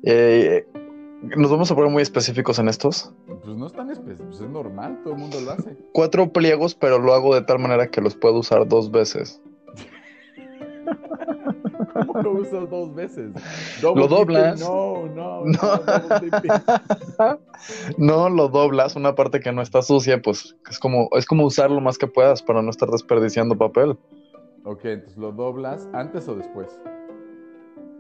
Eh, 0.04 0.68
¿Nos 1.22 1.52
vamos 1.52 1.70
a 1.72 1.76
poner 1.76 1.92
muy 1.92 2.02
específicos 2.02 2.60
en 2.60 2.68
estos? 2.68 3.14
Pues 3.28 3.56
no 3.56 3.68
es 3.68 3.74
tan 3.74 3.92
específico, 3.92 4.30
pues 4.30 4.42
es 4.42 4.50
normal, 4.50 5.00
todo 5.04 5.14
el 5.14 5.20
mundo 5.20 5.40
lo 5.42 5.52
hace. 5.52 5.78
Cuatro 5.92 6.32
pliegos, 6.32 6.74
pero 6.74 6.98
lo 6.98 7.14
hago 7.14 7.36
de 7.36 7.42
tal 7.42 7.60
manera 7.60 7.88
que 7.88 8.02
los 8.02 8.16
puedo 8.16 8.40
usar 8.40 8.68
dos 8.68 8.90
veces. 8.92 9.42
¿Cómo 12.24 12.36
lo 12.36 12.42
usas 12.42 12.70
dos 12.70 12.94
veces? 12.94 13.32
Lo 13.82 14.08
doblas. 14.08 14.60
No, 14.60 15.08
no, 15.08 15.46
no. 15.46 15.58
No 17.98 18.30
lo 18.30 18.48
doblas, 18.48 18.96
una 18.96 19.14
parte 19.14 19.40
que 19.40 19.52
no 19.52 19.62
está 19.62 19.82
sucia, 19.84 20.20
pues 20.22 20.56
es 20.70 20.80
como, 20.80 21.10
es 21.12 21.26
como 21.26 21.46
usar 21.46 21.70
lo 21.70 21.80
más 21.80 21.98
que 21.98 22.08
puedas 22.08 22.42
para 22.42 22.62
no 22.62 22.72
estar 22.72 22.90
desperdiciando 22.90 23.56
papel. 23.56 23.98
Ok, 24.64 24.86
entonces 24.86 25.18
lo 25.18 25.32
doblas 25.32 25.88
antes 25.94 26.28
o 26.28 26.36
después 26.36 26.80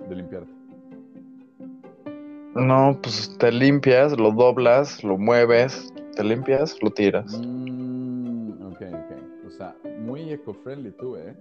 de 0.09 0.15
limpiarte. 0.15 0.51
No, 2.55 2.97
pues 3.01 3.35
te 3.37 3.51
limpias, 3.51 4.19
lo 4.19 4.31
doblas, 4.31 5.03
lo 5.03 5.17
mueves, 5.17 5.93
te 6.15 6.23
limpias, 6.23 6.75
lo 6.81 6.91
tiras. 6.91 7.39
Mm, 7.39 8.73
ok, 8.73 8.81
ok. 8.81 9.47
O 9.47 9.51
sea, 9.51 9.75
muy 9.99 10.31
eco-friendly 10.31 10.91
tú, 10.91 11.15
¿eh? 11.15 11.35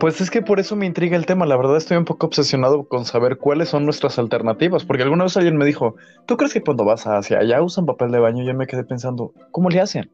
Pues 0.00 0.20
es 0.20 0.30
que 0.30 0.42
por 0.42 0.60
eso 0.60 0.76
me 0.76 0.86
intriga 0.86 1.16
el 1.16 1.26
tema. 1.26 1.44
La 1.46 1.56
verdad 1.56 1.76
estoy 1.76 1.96
un 1.96 2.04
poco 2.04 2.26
obsesionado 2.26 2.84
con 2.88 3.04
saber 3.04 3.38
cuáles 3.38 3.68
son 3.68 3.84
nuestras 3.84 4.18
alternativas. 4.18 4.84
Porque 4.84 5.02
alguna 5.02 5.24
vez 5.24 5.36
alguien 5.36 5.56
me 5.56 5.64
dijo, 5.64 5.96
¿tú 6.26 6.36
crees 6.36 6.52
que 6.52 6.62
cuando 6.62 6.84
vas 6.84 7.06
hacia 7.06 7.38
allá 7.38 7.62
usan 7.62 7.86
papel 7.86 8.10
de 8.10 8.18
baño? 8.18 8.42
Y 8.42 8.46
yo 8.46 8.54
me 8.54 8.66
quedé 8.66 8.84
pensando, 8.84 9.32
¿cómo 9.50 9.68
le 9.70 9.80
hacen? 9.80 10.10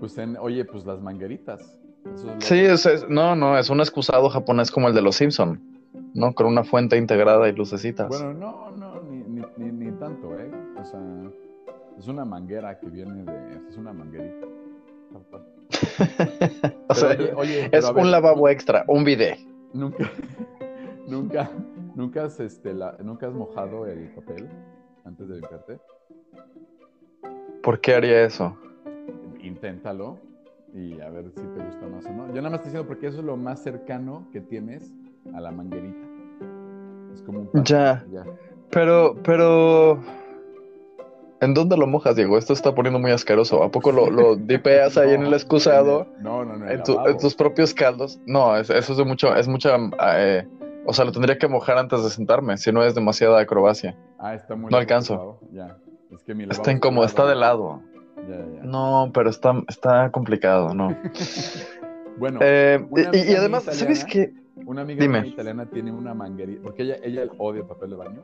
Pues 0.00 0.18
en, 0.18 0.36
oye, 0.36 0.64
pues 0.64 0.84
las 0.84 1.00
mangueritas. 1.00 1.60
Eso 2.14 2.28
es 2.28 2.34
lo- 2.34 2.40
Sí, 2.40 2.58
es, 2.58 2.84
es- 2.86 3.08
no, 3.08 3.34
no, 3.34 3.56
es 3.58 3.70
un 3.70 3.80
excusado 3.80 4.28
japonés 4.28 4.70
como 4.70 4.88
el 4.88 4.94
de 4.94 5.00
los 5.00 5.16
Simpson, 5.16 5.60
¿no? 6.12 6.34
Con 6.34 6.46
una 6.46 6.64
fuente 6.64 6.98
integrada 6.98 7.48
y 7.48 7.52
lucecitas. 7.52 8.08
Bueno, 8.08 8.34
no, 8.34 8.70
no, 8.72 9.00
ni, 9.02 9.18
ni, 9.22 9.42
ni, 9.56 9.72
ni 9.86 9.90
tanto, 9.98 10.38
¿eh? 10.38 10.50
O 10.80 10.84
sea, 10.84 11.00
es 11.98 12.06
una 12.08 12.24
manguera 12.26 12.78
que 12.78 12.86
viene 12.88 13.24
de. 13.24 13.60
Es 13.70 13.76
una 13.78 13.92
manguerita. 13.94 14.46
o 16.88 16.94
sea, 16.94 17.08
Pero, 17.10 17.24
oye, 17.24 17.34
oye, 17.34 17.68
es 17.72 17.92
ver, 17.92 18.04
un 18.04 18.10
lavabo 18.10 18.48
extra, 18.48 18.84
un 18.88 19.04
bidet. 19.04 19.38
Nunca, 19.72 20.10
nunca, 21.08 21.50
nunca 21.94 22.24
has, 22.24 22.38
este, 22.40 22.74
la- 22.74 22.96
nunca 23.02 23.26
has 23.26 23.34
mojado 23.34 23.86
el 23.86 24.08
papel 24.14 24.48
antes 25.04 25.28
de 25.28 25.34
limpiarte. 25.36 25.78
¿Por 27.62 27.80
qué 27.80 27.94
haría 27.94 28.24
eso? 28.24 28.56
Inténtalo 29.40 30.18
y 30.74 31.00
a 31.00 31.08
ver 31.08 31.30
si 31.30 31.40
te 31.40 31.64
gusta 31.64 31.86
más 31.86 32.04
o 32.06 32.10
no. 32.10 32.26
Yo 32.28 32.36
nada 32.36 32.50
más 32.50 32.58
estoy 32.60 32.70
diciendo 32.72 32.86
porque 32.86 33.06
eso 33.06 33.18
es 33.20 33.24
lo 33.24 33.36
más 33.36 33.62
cercano 33.62 34.26
que 34.32 34.40
tienes 34.40 34.92
a 35.34 35.40
la 35.40 35.50
manguerita. 35.50 36.06
Es 37.14 37.22
como 37.22 37.40
un 37.40 37.46
paso, 37.48 37.64
Ya. 37.64 38.04
Pero, 38.70 39.16
pero... 39.22 40.02
¿En 41.44 41.54
dónde 41.54 41.76
lo 41.76 41.86
mojas, 41.86 42.16
Diego? 42.16 42.38
Esto 42.38 42.52
está 42.52 42.74
poniendo 42.74 42.98
muy 42.98 43.10
asqueroso. 43.10 43.62
¿A 43.62 43.70
poco 43.70 43.92
lo, 43.92 44.10
lo 44.10 44.36
dipeas 44.36 44.96
ahí 44.96 45.12
en 45.12 45.22
el 45.24 45.34
excusado? 45.34 46.06
No, 46.20 46.44
no, 46.44 46.56
no. 46.56 46.68
En, 46.70 46.82
tu- 46.82 46.98
en 47.06 47.18
tus 47.18 47.34
propios 47.34 47.74
caldos. 47.74 48.18
No, 48.26 48.56
es- 48.56 48.70
eso 48.70 48.92
es 48.92 48.98
de 48.98 49.04
mucho, 49.04 49.34
es 49.36 49.46
mucha, 49.46 49.76
eh, 50.16 50.48
o 50.86 50.92
sea, 50.92 51.04
lo 51.04 51.12
tendría 51.12 51.38
que 51.38 51.46
mojar 51.48 51.78
antes 51.78 52.02
de 52.02 52.10
sentarme, 52.10 52.56
si 52.56 52.72
no 52.72 52.82
es 52.82 52.94
demasiada 52.94 53.40
acrobacia. 53.40 53.96
Ah, 54.18 54.34
está 54.34 54.54
muy 54.56 54.70
No 54.70 54.76
alcanzo. 54.78 55.38
Ya. 55.52 55.76
Es 56.10 56.22
que 56.22 56.34
mi 56.34 56.44
Está 56.44 56.72
incómodo, 56.72 57.04
está 57.04 57.26
de 57.26 57.34
lado. 57.34 57.82
Ya, 58.28 58.36
ya, 58.36 58.44
ya. 58.56 58.62
No, 58.62 59.10
pero 59.12 59.28
está, 59.30 59.52
está 59.68 60.10
complicado, 60.10 60.74
no. 60.74 60.96
Bueno, 62.16 62.38
Eh, 62.42 62.78
y- 63.12 63.34
además, 63.34 63.64
¿sabes 63.64 64.04
qué? 64.04 64.32
Una 64.66 64.82
amiga 64.82 65.02
Dime. 65.02 65.26
italiana 65.26 65.66
tiene 65.66 65.90
una 65.90 66.14
manguerita, 66.14 66.62
porque 66.62 66.82
ella, 66.84 66.96
ella 67.02 67.22
odia 67.38 67.62
el 67.62 67.66
papel 67.66 67.90
de 67.90 67.96
baño. 67.96 68.20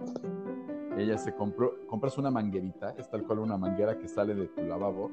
Ella 1.01 1.17
se 1.17 1.35
compró, 1.35 1.75
compras 1.87 2.19
una 2.19 2.31
manguerita, 2.31 2.95
es 2.99 3.09
tal 3.09 3.23
cual 3.25 3.39
una 3.39 3.57
manguera 3.57 3.97
que 3.97 4.07
sale 4.07 4.35
de 4.35 4.49
tu 4.49 4.61
lavabo 4.63 5.11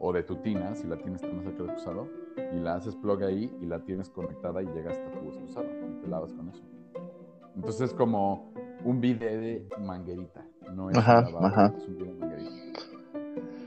o 0.00 0.12
de 0.12 0.24
tu 0.24 0.34
tina, 0.36 0.74
si 0.74 0.88
la 0.88 0.96
tienes 0.96 1.22
más 1.32 1.44
cerca 1.44 1.62
del 1.62 1.66
excusado, 1.72 2.08
y 2.52 2.58
la 2.58 2.74
haces 2.74 2.96
plug 2.96 3.22
ahí 3.22 3.56
y 3.60 3.66
la 3.66 3.78
tienes 3.80 4.08
conectada 4.10 4.62
y 4.62 4.66
llega 4.66 4.90
hasta 4.90 5.10
tu 5.12 5.28
excusado 5.28 5.66
y 5.66 6.00
te 6.02 6.08
lavas 6.08 6.32
con 6.32 6.48
eso. 6.48 6.62
Entonces 7.54 7.82
es 7.90 7.94
como 7.94 8.52
un 8.84 9.00
bidet 9.00 9.40
de 9.40 9.68
manguerita, 9.80 10.44
no 10.74 10.90
es 10.90 10.96
Ajá, 10.96 11.18
un 11.20 11.24
lavabo, 11.26 11.46
ajá. 11.46 11.74
es 11.76 11.86
un 11.86 11.96
bidet 11.96 12.12
de 12.14 12.18
manguerita. 12.18 12.80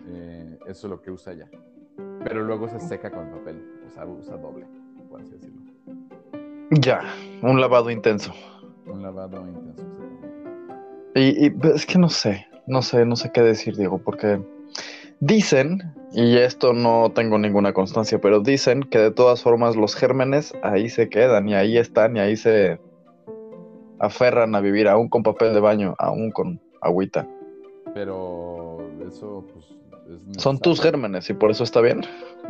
Eh, 0.08 0.60
eso 0.68 0.88
es 0.88 0.92
lo 0.92 1.02
que 1.02 1.10
usa 1.12 1.32
ella. 1.32 1.50
Pero 2.26 2.44
luego 2.44 2.68
se 2.68 2.82
seca 2.82 3.10
con 3.10 3.28
el 3.28 3.32
papel, 3.32 3.64
o 3.88 3.90
sea, 3.90 4.06
usa 4.06 4.36
doble, 4.36 4.66
por 5.10 5.22
así 5.22 5.32
decirlo. 5.32 5.62
Ya, 6.72 7.02
un 7.42 7.62
lavado 7.62 7.90
intenso. 7.92 8.34
Un 8.88 9.02
lavado 9.04 9.38
intenso, 9.48 9.84
exactamente. 9.84 10.33
Y, 11.16 11.46
y, 11.46 11.50
pues, 11.52 11.76
es 11.76 11.86
que 11.86 12.00
no 12.00 12.10
sé, 12.10 12.48
no 12.68 12.82
sé, 12.82 13.06
no 13.06 13.16
sé 13.16 13.32
qué 13.32 13.42
decir, 13.42 13.76
Diego, 13.76 14.00
porque 14.00 14.42
dicen, 15.20 15.94
y 16.12 16.38
esto 16.38 16.74
no 16.74 17.12
tengo 17.14 17.38
ninguna 17.38 17.74
constancia, 17.74 18.20
pero 18.20 18.40
dicen 18.40 18.84
que 18.84 19.00
de 19.00 19.12
todas 19.12 19.42
formas 19.42 19.76
los 19.76 19.96
gérmenes 19.96 20.54
ahí 20.64 20.90
se 20.90 21.10
quedan 21.10 21.48
y 21.48 21.56
ahí 21.56 21.78
están 21.78 22.18
y 22.18 22.20
ahí 22.20 22.36
se 22.36 22.80
aferran 24.00 24.54
a 24.56 24.60
vivir, 24.60 24.88
aún 24.88 25.10
con 25.10 25.24
papel 25.24 25.54
de 25.54 25.60
baño, 25.60 25.96
aún 25.98 26.32
con 26.32 26.60
agüita. 26.82 27.28
Pero 27.94 28.80
eso, 29.08 29.46
pues, 29.54 29.66
es 30.10 30.42
Son 30.42 30.60
tus 30.60 30.82
gérmenes 30.82 31.30
y 31.30 31.34
por 31.34 31.52
eso 31.52 31.64
está 31.64 31.82
bien. 31.82 32.02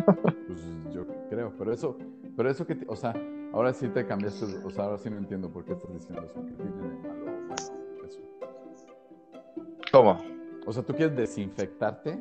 Pues 0.48 0.94
yo 0.94 1.06
creo, 1.30 1.54
pero 1.58 1.74
eso, 1.74 1.98
pero 2.36 2.50
eso 2.50 2.66
que, 2.66 2.78
o 2.88 2.96
sea, 2.96 3.14
ahora 3.54 3.74
sí 3.74 3.88
te 3.90 4.06
cambiaste, 4.06 4.46
o 4.66 4.70
sea, 4.70 4.86
ahora 4.86 4.98
sí 4.98 5.10
no 5.10 5.18
entiendo 5.18 5.50
por 5.50 5.66
qué 5.66 5.74
estás 5.74 5.94
diciendo 5.94 6.24
eso, 6.24 6.44
que 6.46 6.52
tiene 6.52 6.72
malo. 7.08 7.83
¿Cómo? 9.94 10.20
O 10.66 10.74
sea, 10.74 10.82
¿tú 10.82 10.96
quieres 10.96 11.16
desinfectarte? 11.16 12.14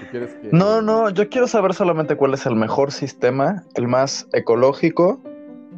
¿Tú 0.00 0.06
quieres 0.10 0.34
que... 0.34 0.48
No, 0.50 0.82
no, 0.82 1.10
yo 1.10 1.28
quiero 1.28 1.46
saber 1.46 1.72
solamente 1.72 2.16
cuál 2.16 2.34
es 2.34 2.44
el 2.44 2.56
mejor 2.56 2.90
sistema, 2.90 3.62
el 3.76 3.86
más 3.86 4.26
ecológico, 4.32 5.22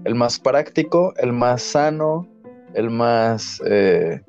el 0.05 0.14
más 0.14 0.38
práctico, 0.40 1.12
el 1.19 1.35
más 1.35 1.61
sano, 1.61 2.26
el 2.73 2.88
más 2.88 3.61
eh, 3.66 4.23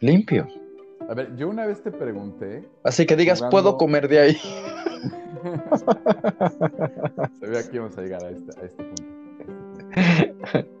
limpio. 0.00 0.48
A 1.08 1.14
ver, 1.14 1.36
yo 1.36 1.48
una 1.48 1.64
vez 1.64 1.80
te 1.80 1.92
pregunté... 1.92 2.68
Así 2.82 3.06
que 3.06 3.14
digas, 3.14 3.38
Jugando- 3.38 3.50
puedo 3.52 3.76
comer 3.76 4.08
de 4.08 4.18
ahí. 4.18 4.36
Sabía 7.40 7.70
que 7.70 7.76
íbamos 7.76 7.96
a 7.96 8.02
llegar 8.02 8.24
a 8.24 8.30
este, 8.30 8.60
a 8.60 8.64
este 8.64 8.82
punto. 8.82 9.25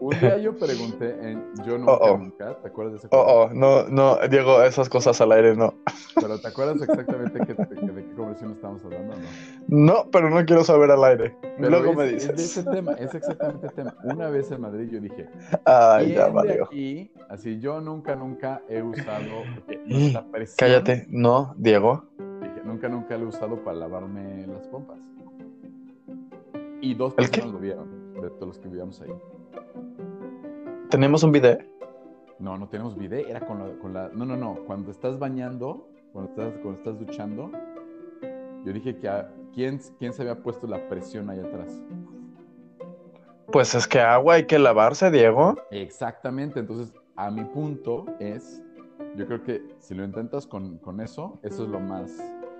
Un 0.00 0.20
día 0.20 0.36
yo 0.36 0.54
pregunté 0.54 1.16
en 1.30 1.42
Yo 1.64 1.78
Nunca 1.78 1.92
Oh, 1.92 1.98
oh. 2.12 2.18
Nunca, 2.18 2.58
¿te 2.60 2.68
acuerdas 2.68 2.92
de 2.92 2.98
ese 2.98 3.08
Oh, 3.10 3.48
programa? 3.48 3.80
oh, 3.80 3.88
no, 3.88 4.16
no, 4.18 4.28
Diego, 4.28 4.62
esas 4.62 4.88
cosas 4.90 5.18
al 5.22 5.32
aire 5.32 5.56
no. 5.56 5.72
Pero 6.14 6.38
¿te 6.38 6.48
acuerdas 6.48 6.82
exactamente 6.82 7.38
de, 7.38 7.54
de 7.54 8.04
qué 8.04 8.14
conversión 8.14 8.52
estábamos 8.52 8.84
hablando 8.84 9.14
no? 9.16 9.22
No, 9.68 10.10
pero 10.10 10.28
no 10.28 10.44
quiero 10.44 10.62
saber 10.62 10.90
al 10.90 11.02
aire. 11.04 11.34
Pero 11.56 11.70
Luego 11.70 11.90
es, 11.92 11.96
me 11.96 12.04
es 12.16 12.26
de 12.28 12.32
dices. 12.34 12.56
ese 12.58 12.70
tema, 12.70 12.92
es 12.94 13.14
exactamente 13.14 13.66
el 13.68 13.72
tema. 13.72 13.94
Una 14.04 14.28
vez 14.28 14.50
en 14.50 14.60
Madrid 14.60 14.90
yo 14.90 15.00
dije, 15.00 15.26
Ay, 15.64 16.06
¿quién 16.06 16.18
ya 16.18 16.28
valió. 16.28 16.64
aquí, 16.64 17.10
así 17.30 17.58
yo 17.60 17.80
nunca, 17.80 18.14
nunca 18.16 18.60
he 18.68 18.82
usado, 18.82 19.44
porque 19.54 19.80
nuestra 19.86 20.22
presión, 20.26 20.56
Cállate. 20.58 21.06
No, 21.08 21.54
Diego. 21.56 22.04
dije, 22.42 22.60
nunca, 22.64 22.88
nunca 22.90 23.16
lo 23.16 23.24
he 23.24 23.28
usado 23.28 23.56
para 23.64 23.78
lavarme 23.78 24.46
las 24.48 24.66
pompas. 24.68 24.98
Y 26.82 26.94
dos 26.94 27.14
personas 27.14 27.52
lo 27.52 27.58
vieron, 27.58 27.88
de 28.20 28.30
todos 28.30 28.48
los 28.48 28.58
que 28.58 28.68
vivíamos 28.68 29.00
ahí. 29.00 29.10
¿Tenemos 30.90 31.22
un 31.22 31.32
video? 31.32 31.58
No, 32.38 32.56
no 32.56 32.68
tenemos 32.68 32.96
video, 32.96 33.26
era 33.28 33.40
con 33.40 33.58
la, 33.58 33.78
con 33.78 33.92
la... 33.92 34.08
No, 34.14 34.24
no, 34.24 34.36
no, 34.36 34.56
cuando 34.66 34.90
estás 34.90 35.18
bañando, 35.18 35.88
cuando 36.12 36.30
estás, 36.30 36.54
cuando 36.62 36.78
estás 36.78 36.98
duchando, 36.98 37.50
yo 38.64 38.72
dije 38.72 38.96
que 38.96 39.08
a, 39.08 39.30
¿quién, 39.54 39.80
¿quién 39.98 40.12
se 40.12 40.22
había 40.22 40.42
puesto 40.42 40.66
la 40.66 40.88
presión 40.88 41.30
ahí 41.30 41.38
atrás? 41.38 41.82
Pues 43.52 43.74
es 43.74 43.86
que 43.86 44.00
agua 44.00 44.34
hay 44.34 44.46
que 44.46 44.58
lavarse, 44.58 45.10
Diego. 45.10 45.56
Exactamente, 45.70 46.60
entonces 46.60 46.94
a 47.16 47.30
mi 47.30 47.44
punto 47.44 48.06
es, 48.18 48.62
yo 49.16 49.26
creo 49.26 49.42
que 49.42 49.62
si 49.78 49.94
lo 49.94 50.04
intentas 50.04 50.46
con, 50.46 50.78
con 50.78 51.00
eso, 51.00 51.38
eso 51.42 51.64
es 51.64 51.68
lo 51.68 51.80
más, 51.80 52.10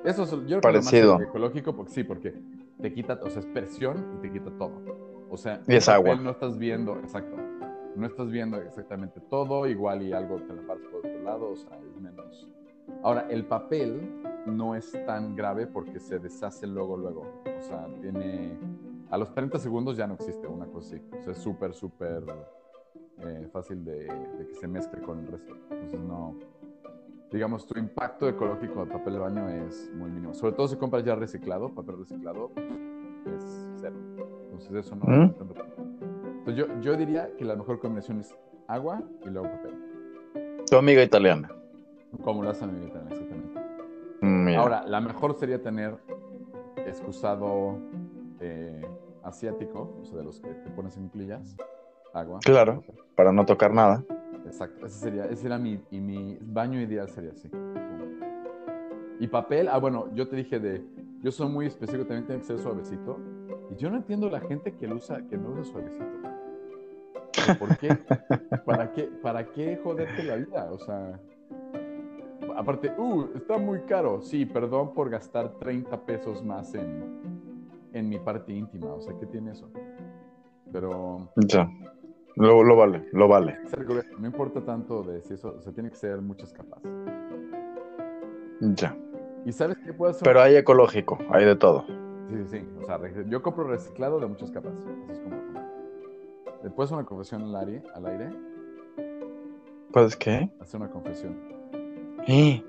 eso 0.04 0.24
es 0.24 0.30
yo 0.30 0.38
creo 0.38 0.56
que 0.56 0.60
Parecido. 0.60 1.12
lo 1.12 1.18
más 1.20 1.28
ecológico, 1.28 1.74
porque 1.74 1.92
sí, 1.92 2.04
porque 2.04 2.34
te 2.80 2.92
quita, 2.92 3.18
o 3.22 3.30
sea, 3.30 3.40
es 3.40 3.46
presión 3.46 4.14
y 4.18 4.22
te 4.22 4.32
quita 4.32 4.50
todo. 4.58 4.72
O 5.30 5.36
sea, 5.36 5.60
Y 5.66 5.76
es 5.76 5.88
agua. 5.88 6.16
No 6.16 6.30
estás 6.30 6.58
viendo, 6.58 6.96
exacto, 6.98 7.36
no 7.94 8.06
estás 8.06 8.30
viendo 8.30 8.56
exactamente 8.58 9.20
todo, 9.20 9.66
igual 9.66 10.02
y 10.02 10.12
algo 10.12 10.36
te 10.42 10.54
la 10.54 10.62
paras 10.62 10.82
por 10.84 11.06
otro 11.06 11.22
lado, 11.22 11.50
o 11.50 11.56
sea, 11.56 11.78
es 11.78 12.00
menos. 12.00 12.48
Ahora, 13.02 13.26
el 13.30 13.44
papel 13.46 14.22
no 14.46 14.74
es 14.74 14.92
tan 15.06 15.36
grave 15.36 15.66
porque 15.66 16.00
se 16.00 16.18
deshace 16.18 16.66
luego, 16.66 16.96
luego. 16.96 17.42
O 17.58 17.62
sea, 17.62 17.86
tiene. 18.00 18.58
A 19.10 19.18
los 19.18 19.32
30 19.32 19.58
segundos 19.58 19.96
ya 19.96 20.06
no 20.06 20.14
existe 20.14 20.46
una 20.46 20.66
cosa 20.66 20.94
así. 20.96 21.02
O 21.18 21.22
sea, 21.22 21.32
es 21.32 21.38
súper, 21.38 21.74
súper 21.74 22.24
eh, 23.18 23.48
fácil 23.52 23.84
de, 23.84 24.04
de 24.04 24.46
que 24.46 24.54
se 24.54 24.68
mezcle 24.68 25.00
con 25.02 25.20
el 25.20 25.26
resto. 25.26 25.54
Entonces, 25.70 26.00
no. 26.00 26.36
Digamos, 27.30 27.66
tu 27.66 27.78
impacto 27.78 28.28
ecológico 28.28 28.84
de 28.84 28.92
papel 28.92 29.12
de 29.14 29.18
baño 29.18 29.48
es 29.48 29.90
muy 29.94 30.10
mínimo. 30.10 30.34
Sobre 30.34 30.52
todo 30.52 30.66
si 30.66 30.76
compras 30.76 31.04
ya 31.04 31.14
reciclado, 31.14 31.72
papel 31.72 31.98
reciclado, 31.98 32.50
es 33.26 33.68
cero. 33.80 33.96
Entonces, 34.60 34.86
eso 34.86 34.96
no. 34.96 35.04
¿Mm? 35.06 35.22
Entonces, 35.22 36.56
yo, 36.56 36.66
yo 36.80 36.96
diría 36.96 37.30
que 37.36 37.44
la 37.44 37.56
mejor 37.56 37.78
combinación 37.80 38.20
es 38.20 38.34
agua 38.66 39.02
y 39.24 39.28
luego 39.28 39.48
papel. 39.50 39.74
Tu 40.68 40.76
amiga 40.76 41.02
italiana. 41.02 41.50
Como 42.22 42.42
lo 42.42 42.50
hace 42.50 42.66
mi 42.66 42.86
vida, 42.86 43.02
exactamente. 43.08 43.60
Mm, 44.20 44.44
Mira. 44.44 44.60
Ahora, 44.60 44.86
la 44.86 45.00
mejor 45.00 45.34
sería 45.34 45.62
tener 45.62 45.96
excusado 46.76 47.78
eh, 48.40 48.84
asiático, 49.22 49.96
o 50.00 50.04
sea, 50.04 50.18
de 50.18 50.24
los 50.24 50.40
que 50.40 50.48
te 50.48 50.70
pones 50.70 50.96
en 50.96 51.04
cuclillas, 51.04 51.56
agua. 52.12 52.40
Claro. 52.44 52.82
Para 53.14 53.32
no 53.32 53.44
tocar 53.46 53.72
nada. 53.72 54.04
Exacto, 54.44 54.86
ese 54.86 54.98
sería, 54.98 55.26
ese 55.26 55.46
era 55.46 55.58
mi, 55.58 55.80
y 55.90 56.00
mi 56.00 56.38
baño 56.40 56.80
ideal 56.80 57.08
sería 57.08 57.30
así. 57.30 57.48
Y 59.20 59.26
papel, 59.28 59.68
ah, 59.68 59.78
bueno, 59.78 60.08
yo 60.14 60.26
te 60.26 60.36
dije 60.36 60.58
de, 60.58 60.82
yo 61.22 61.30
soy 61.30 61.48
muy 61.48 61.66
específico, 61.66 62.06
también 62.06 62.26
tiene 62.26 62.40
que 62.40 62.46
ser 62.46 62.58
suavecito. 62.58 63.18
Y 63.70 63.76
yo 63.76 63.90
no 63.90 63.96
entiendo 63.96 64.28
la 64.28 64.40
gente 64.40 64.74
que 64.74 64.86
lo 64.86 64.96
usa, 64.96 65.22
que 65.28 65.36
no 65.36 65.50
usa 65.50 65.64
suavecito. 65.64 66.04
¿Por 67.58 67.76
qué? 67.78 67.88
¿Para 68.64 68.92
qué, 68.92 69.04
para 69.22 69.44
qué 69.50 69.78
joderte 69.82 70.22
la 70.24 70.36
vida? 70.36 70.68
O 70.72 70.78
sea, 70.78 71.20
aparte, 72.56 72.92
uh, 72.98 73.28
está 73.34 73.58
muy 73.58 73.80
caro. 73.82 74.20
Sí, 74.20 74.44
perdón 74.46 74.92
por 74.92 75.10
gastar 75.10 75.58
30 75.58 76.04
pesos 76.04 76.44
más 76.44 76.74
en, 76.74 77.20
en 77.92 78.08
mi 78.08 78.18
parte 78.18 78.52
íntima. 78.52 78.92
O 78.92 79.00
sea, 79.00 79.14
¿qué 79.18 79.26
tiene 79.26 79.52
eso? 79.52 79.70
Pero 80.72 81.30
Ya. 81.36 81.70
Lo, 82.36 82.62
lo 82.62 82.76
vale, 82.76 83.08
lo 83.12 83.28
vale. 83.28 83.58
no 84.18 84.26
importa 84.26 84.64
tanto 84.64 85.02
de 85.02 85.20
si 85.20 85.34
eso, 85.34 85.56
o 85.58 85.60
sea, 85.60 85.72
tiene 85.72 85.90
que 85.90 85.96
ser 85.96 86.22
muchas 86.22 86.52
capas. 86.52 86.80
Ya. 88.60 88.96
¿Y 89.44 89.52
sabes 89.52 89.76
qué 89.84 89.92
puedo 89.92 90.12
hacer? 90.12 90.22
Pero 90.24 90.40
hay 90.40 90.56
ecológico, 90.56 91.18
hay 91.30 91.44
de 91.44 91.56
todo. 91.56 91.84
Sí, 92.30 92.36
sí, 92.44 92.58
sí. 92.58 92.64
O 92.80 92.84
sea, 92.84 92.98
yo 93.28 93.42
compro 93.42 93.64
reciclado 93.64 94.20
de 94.20 94.26
muchas 94.26 94.50
capas. 94.50 94.72
Así 95.04 95.12
es 95.12 95.20
como. 95.20 95.36
Después 96.62 96.90
una 96.90 97.04
confesión 97.04 97.42
al 97.42 97.56
aire, 97.56 97.82
al 97.94 98.06
aire, 98.06 98.30
¿Puedes 99.92 100.14
qué? 100.16 100.50
hacer 100.60 100.80
una 100.80 100.90
confesión. 100.90 101.36
Eh, 102.26 102.62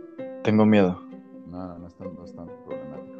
tengo 0.43 0.65
miedo. 0.65 0.99
No, 1.47 1.67
no, 1.67 1.77
no 1.77 1.87
es 1.87 1.95
tan, 1.95 2.15
no 2.15 2.23
es 2.23 2.33
tan 2.33 2.47
problemático. 2.65 3.19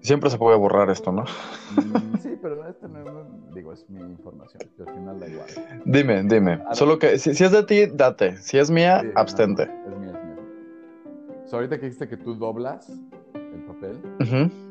Siempre 0.00 0.30
se 0.30 0.38
puede 0.38 0.56
borrar 0.56 0.90
esto, 0.90 1.12
¿no? 1.12 1.22
Mm, 1.22 2.16
sí, 2.18 2.36
pero 2.42 2.66
este 2.68 2.88
no, 2.88 3.04
no- 3.04 3.54
digo, 3.54 3.72
es 3.72 3.88
mi 3.88 4.00
información. 4.00 4.62
al 4.86 4.94
final 4.94 5.20
da 5.20 5.28
igual. 5.28 5.46
Dime, 5.84 6.22
dime. 6.24 6.62
Solo 6.72 6.98
que 6.98 7.18
si, 7.18 7.34
si 7.34 7.44
es 7.44 7.52
de 7.52 7.62
ti, 7.64 7.86
date. 7.86 8.36
Si 8.38 8.58
es 8.58 8.70
mía, 8.70 9.00
Sí, 9.02 9.08
abstente. 9.14 9.66
no, 9.66 9.92
es 9.92 9.98
mío, 9.98 10.10
es 10.10 10.24
mío. 10.24 11.42
O 11.44 11.48
sea, 11.48 11.58
ahorita 11.58 11.78
que 11.78 11.84
dijiste 11.86 12.08
que 12.08 12.16
tú 12.16 12.34
doblas 12.34 12.88
el 13.34 13.62
papel, 13.66 13.98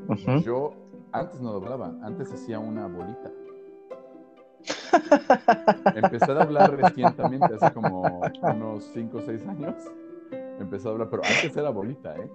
Ujú. 0.08 0.40
yo 0.40 0.74
antes 1.12 1.40
no 1.42 1.54
doblaba, 1.54 1.94
antes 2.02 2.32
hacía 2.32 2.60
una 2.60 2.88
bolita. 2.88 3.32
Empecé 5.96 6.32
a 6.32 6.36
doblar 6.36 6.76
recientemente, 6.76 7.54
hace 7.54 7.72
como 7.74 8.22
unos 8.42 8.84
5 8.94 9.18
o 9.18 9.22
6 9.22 9.48
años. 9.48 9.76
Empecé 10.60 10.88
a 10.88 10.92
doblar, 10.92 11.10
pero 11.10 11.24
antes 11.24 11.56
era 11.56 11.70
bolita, 11.70 12.16
¿eh? 12.16 12.30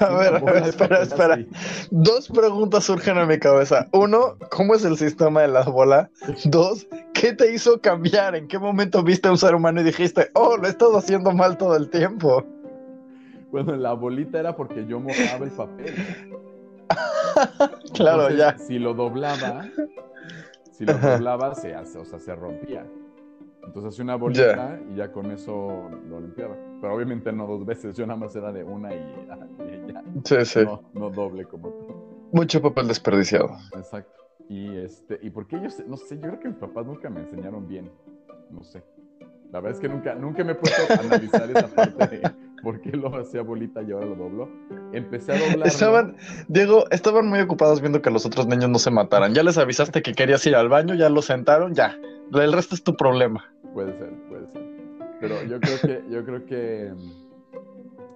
A 0.00 0.14
ver, 0.14 0.34
a 0.34 0.66
espera, 0.66 1.02
espera. 1.02 1.34
así. 1.34 1.48
Dos 1.90 2.28
preguntas 2.28 2.84
surgen 2.84 3.18
en 3.18 3.26
mi 3.26 3.38
cabeza. 3.38 3.88
Uno, 3.92 4.36
¿cómo 4.50 4.74
es 4.74 4.84
el 4.84 4.96
sistema 4.96 5.42
de 5.42 5.48
la 5.48 5.64
bola? 5.64 6.10
Dos, 6.44 6.86
¿qué 7.12 7.32
te 7.32 7.52
hizo 7.52 7.80
cambiar? 7.80 8.36
¿En 8.36 8.46
qué 8.46 8.58
momento 8.58 9.02
viste 9.02 9.28
a 9.28 9.32
un 9.32 9.38
ser 9.38 9.54
humano 9.54 9.80
y 9.80 9.84
dijiste, 9.84 10.28
oh, 10.34 10.56
lo 10.56 10.66
he 10.66 10.70
estado 10.70 10.96
haciendo 10.96 11.32
mal 11.32 11.56
todo 11.56 11.76
el 11.76 11.90
tiempo? 11.90 12.44
Bueno, 13.50 13.74
la 13.76 13.94
bolita 13.94 14.38
era 14.38 14.54
porque 14.54 14.86
yo 14.86 15.00
mojaba 15.00 15.44
el 15.44 15.50
papel. 15.50 15.94
Claro, 17.94 18.28
Entonces, 18.28 18.38
ya. 18.38 18.58
Si 18.58 18.78
lo 18.78 18.94
doblaba, 18.94 19.64
si 20.70 20.84
lo 20.84 20.92
Ajá. 20.92 21.12
doblaba, 21.12 21.54
se 21.54 21.74
hace, 21.74 21.98
o 21.98 22.04
sea, 22.04 22.18
se 22.18 22.34
rompía. 22.34 22.86
Entonces 23.64 23.92
hacía 23.94 24.04
una 24.04 24.16
bolita 24.16 24.78
y 24.92 24.96
ya 24.96 25.12
con 25.12 25.30
eso 25.30 25.90
lo 26.08 26.20
limpiaba. 26.20 26.56
Pero 26.80 26.94
obviamente 26.94 27.32
no 27.32 27.46
dos 27.46 27.66
veces, 27.66 27.96
yo 27.96 28.06
nada 28.06 28.18
más 28.18 28.34
era 28.34 28.52
de 28.52 28.64
una 28.64 28.94
y, 28.94 28.98
y 28.98 29.92
ya. 29.92 30.02
Sí, 30.24 30.44
sí. 30.44 30.64
No, 30.64 30.82
no 30.94 31.10
doble 31.10 31.44
como 31.44 31.68
tú. 31.68 31.94
Mucho 32.32 32.62
papel 32.62 32.88
desperdiciado. 32.88 33.50
Exacto. 33.76 34.12
Y 34.48 34.76
este, 34.76 35.18
y 35.22 35.30
porque 35.30 35.56
ellos, 35.56 35.82
no 35.86 35.96
sé, 35.96 36.16
yo 36.16 36.22
creo 36.22 36.40
que 36.40 36.48
mis 36.48 36.58
papás 36.58 36.86
nunca 36.86 37.10
me 37.10 37.20
enseñaron 37.20 37.68
bien. 37.68 37.90
No 38.50 38.62
sé. 38.62 38.82
La 39.52 39.60
verdad 39.60 39.72
es 39.76 39.80
que 39.80 39.88
nunca, 39.88 40.14
nunca 40.14 40.44
me 40.44 40.52
he 40.52 40.54
puesto 40.54 40.82
a 40.90 41.00
analizar 41.00 41.50
esa 41.50 41.68
parte 41.68 42.06
de 42.06 42.30
por 42.62 42.80
qué 42.80 42.90
lo 42.90 43.14
hacía 43.16 43.42
bolita 43.42 43.82
y 43.82 43.92
ahora 43.92 44.06
lo 44.06 44.16
doblo. 44.16 44.48
Empecé 44.92 45.32
a 45.32 45.38
doblarlo. 45.38 45.64
Estaban, 45.64 46.16
Diego, 46.48 46.84
estaban 46.90 47.28
muy 47.28 47.40
ocupados 47.40 47.80
viendo 47.80 48.00
que 48.02 48.10
los 48.10 48.24
otros 48.26 48.46
niños 48.46 48.70
no 48.70 48.78
se 48.78 48.90
mataran. 48.90 49.34
Ya 49.34 49.42
les 49.42 49.58
avisaste 49.58 50.02
que 50.02 50.12
querías 50.14 50.44
ir 50.46 50.56
al 50.56 50.68
baño, 50.68 50.94
ya 50.94 51.08
los 51.08 51.26
sentaron, 51.26 51.74
ya. 51.74 51.96
El 52.32 52.52
resto 52.52 52.74
es 52.74 52.82
tu 52.82 52.94
problema. 52.96 53.44
Puede 53.74 53.96
ser, 53.98 54.10
puede 54.28 54.46
ser. 54.48 54.62
Pero 55.20 55.42
yo 55.44 55.58
creo 55.60 55.78
que, 55.80 56.02
yo 56.10 56.24
creo 56.24 56.46
que, 56.46 56.92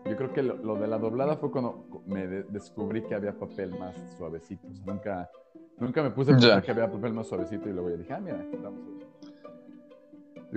yo 0.06 0.16
creo 0.16 0.32
que 0.32 0.42
lo, 0.42 0.56
lo 0.56 0.74
de 0.76 0.86
la 0.88 0.98
doblada 0.98 1.36
fue 1.36 1.50
cuando 1.50 1.86
me 2.06 2.26
de- 2.26 2.42
descubrí 2.44 3.02
que 3.02 3.14
había 3.14 3.32
papel 3.38 3.70
más 3.78 3.94
suavecito. 4.16 4.66
O 4.68 4.74
sea, 4.74 4.84
nunca, 4.86 5.30
nunca 5.78 6.02
me 6.02 6.10
puse 6.10 6.30
a 6.32 6.34
pensar 6.34 6.60
Ya. 6.60 6.62
que 6.62 6.70
había 6.72 6.90
papel 6.90 7.12
más 7.12 7.26
suavecito 7.26 7.68
y 7.68 7.72
luego 7.72 7.90
ya 7.90 7.96
dije, 7.96 8.12
ah, 8.12 8.20
mira, 8.20 8.44
estamos. 8.52 8.80
Yo 8.80 8.98
creo 8.98 9.11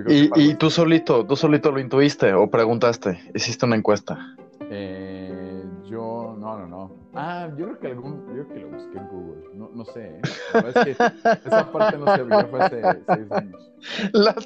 Y, 0.08 0.54
tú 0.56 0.68
solito, 0.70 1.24
tú 1.24 1.36
solito 1.36 1.72
lo 1.72 1.80
intuiste 1.80 2.34
o 2.34 2.50
preguntaste, 2.50 3.18
hiciste 3.34 3.64
una 3.64 3.76
encuesta. 3.76 4.36
Eh, 4.70 5.64
yo, 5.88 6.36
no, 6.38 6.58
no, 6.58 6.66
no. 6.66 6.92
Ah, 7.14 7.48
yo 7.56 7.64
creo 7.66 7.78
que 7.78 7.86
algún, 7.88 8.26
yo 8.36 8.46
creo 8.46 8.48
que 8.48 8.60
lo 8.60 8.68
busqué 8.68 8.98
en 8.98 9.08
Google. 9.08 9.42
No, 9.54 9.70
no 9.74 9.84
sé. 9.86 10.18
¿eh? 10.18 10.20
La 10.52 10.60
verdad 10.62 10.88
es 10.88 10.96
que 10.98 11.04
esa 11.48 11.72
parte 11.72 11.96
no 11.96 12.14
sé, 12.14 12.24
ya 12.28 12.44
fue 12.46 12.60
hace 12.60 12.82
seis 13.06 13.32
años. 13.32 13.72
Las, 14.12 14.36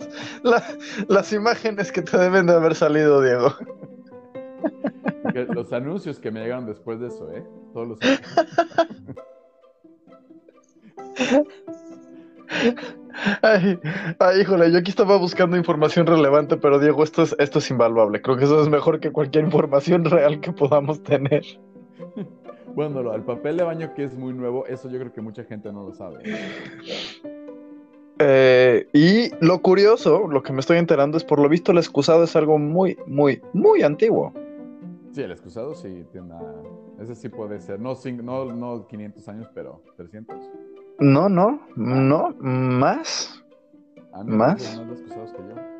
la- 0.45 0.63
las 1.09 1.33
imágenes 1.33 1.91
que 1.91 2.03
te 2.03 2.17
deben 2.17 2.47
de 2.47 2.53
haber 2.53 2.77
salido, 2.77 3.21
Diego. 3.23 3.53
Los 5.53 5.73
anuncios 5.73 6.21
que 6.21 6.31
me 6.31 6.41
llegaron 6.41 6.67
después 6.67 7.01
de 7.01 7.09
eso, 7.09 7.29
¿eh? 7.33 7.43
Todos 7.73 7.89
los 7.89 7.99
Ay, 13.43 13.79
ay, 14.19 14.41
híjole, 14.41 14.71
yo 14.71 14.79
aquí 14.79 14.91
estaba 14.91 15.17
buscando 15.17 15.57
información 15.57 16.07
relevante, 16.07 16.57
pero 16.57 16.79
Diego, 16.79 17.03
esto 17.03 17.23
es, 17.23 17.35
esto 17.39 17.59
es 17.59 17.71
invaluable. 17.71 18.23
Creo 18.23 18.37
que 18.37 18.45
eso 18.45 18.61
es 18.63 18.69
mejor 18.69 19.01
que 19.01 19.11
cualquier 19.11 19.45
información 19.45 20.05
real 20.05 20.41
que 20.41 20.53
podamos 20.53 21.03
tener. 21.03 21.45
Bueno, 22.73 23.03
lo 23.03 23.11
del 23.13 23.23
papel 23.23 23.57
de 23.57 23.65
baño 23.65 23.95
que 23.95 24.05
es 24.05 24.17
muy 24.17 24.33
nuevo, 24.33 24.65
eso 24.67 24.89
yo 24.89 25.01
creo 25.01 25.13
que 25.13 25.21
mucha 25.21 25.43
gente 25.43 25.73
no 25.73 25.83
lo 25.83 25.93
sabe. 25.93 26.19
Eh, 28.21 28.87
y 28.93 29.31
lo 29.45 29.61
curioso, 29.61 30.29
lo 30.29 30.43
que 30.43 30.53
me 30.53 30.61
estoy 30.61 30.79
enterando 30.79 31.17
es 31.17 31.25
por 31.25 31.41
lo 31.41 31.49
visto 31.49 31.73
el 31.73 31.79
excusado 31.79 32.23
es 32.23 32.37
algo 32.37 32.59
muy, 32.59 32.97
muy, 33.07 33.43
muy 33.55 33.83
antiguo. 33.83 34.33
Sí, 35.13 35.23
el 35.23 35.33
excusado 35.33 35.75
sí 35.75 36.05
tiene 36.13 36.29
una... 36.29 36.41
Ese 37.01 37.15
sí 37.15 37.29
puede 37.29 37.61
ser, 37.61 37.81
no, 37.81 37.95
no, 38.23 38.45
no 38.45 38.87
500 38.87 39.29
años, 39.29 39.49
pero 39.55 39.83
300. 39.97 40.37
No, 41.01 41.29
no, 41.29 41.61
no, 41.77 42.35
más. 42.41 43.43
Ah, 44.13 44.23
¿Más? 44.25 44.81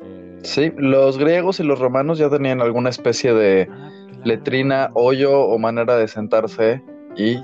Eh, 0.03 0.39
Sí, 0.43 0.71
los 0.75 1.17
griegos 1.19 1.59
y 1.59 1.63
los 1.63 1.77
romanos 1.79 2.17
ya 2.17 2.29
tenían 2.29 2.61
alguna 2.61 2.89
especie 2.89 3.33
de 3.33 3.67
ah, 3.71 3.91
claro. 4.07 4.21
letrina, 4.23 4.89
hoyo 4.95 5.39
o 5.39 5.59
manera 5.59 5.95
de 5.97 6.07
sentarse 6.07 6.83
y 7.15 7.39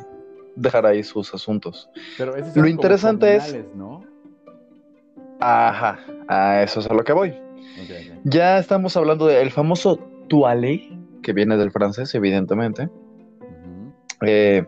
dejar 0.55 0.87
ahí 0.87 1.03
sus 1.03 1.31
asuntos. 1.33 1.89
Pero 2.17 2.35
esos 2.35 2.55
Lo 2.55 2.63
son 2.63 2.69
interesante 2.69 3.35
es- 3.35 3.55
¿no? 3.75 4.03
Ajá, 5.39 5.99
a 6.27 6.63
eso 6.63 6.79
es 6.79 6.89
a 6.89 6.93
lo 6.95 7.03
que 7.03 7.13
voy. 7.13 7.35
Ya 8.23 8.57
estamos 8.57 8.97
hablando 8.97 9.27
del 9.27 9.51
famoso 9.51 9.97
toilette, 10.27 10.91
que 11.21 11.31
viene 11.33 11.57
del 11.57 11.69
francés, 11.71 12.15
evidentemente. 12.15 12.89
Eh, 14.25 14.65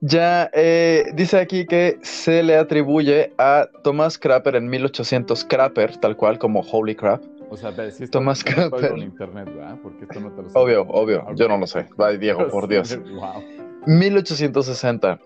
ya 0.00 0.50
eh, 0.52 1.10
dice 1.14 1.38
aquí 1.38 1.66
que 1.66 1.98
se 2.02 2.42
le 2.42 2.56
atribuye 2.56 3.32
a 3.38 3.68
Thomas 3.82 4.18
Crapper 4.18 4.56
en 4.56 4.68
1800, 4.68 5.44
Crapper, 5.44 5.96
tal 5.96 6.16
cual 6.16 6.38
como 6.38 6.60
Holy 6.60 6.94
Crap. 6.94 7.22
O 7.50 7.56
sea, 7.56 7.72
pero 7.74 7.90
si 7.90 8.06
Thomas 8.06 8.44
Crapper. 8.44 8.90
con 8.90 8.98
internet, 8.98 9.46
¿verdad? 9.46 9.76
Porque 9.82 10.04
esto 10.04 10.20
no 10.20 10.30
te 10.30 10.42
lo 10.42 10.50
sabes. 10.50 10.54
Obvio, 10.54 10.82
obvio, 10.88 11.26
yo 11.34 11.48
no 11.48 11.58
lo 11.58 11.66
sé. 11.66 11.86
Ay, 11.98 12.18
Diego, 12.18 12.46
por 12.50 12.68
Dios. 12.68 12.96
Wow. 12.96 13.42
1860. 13.86 15.18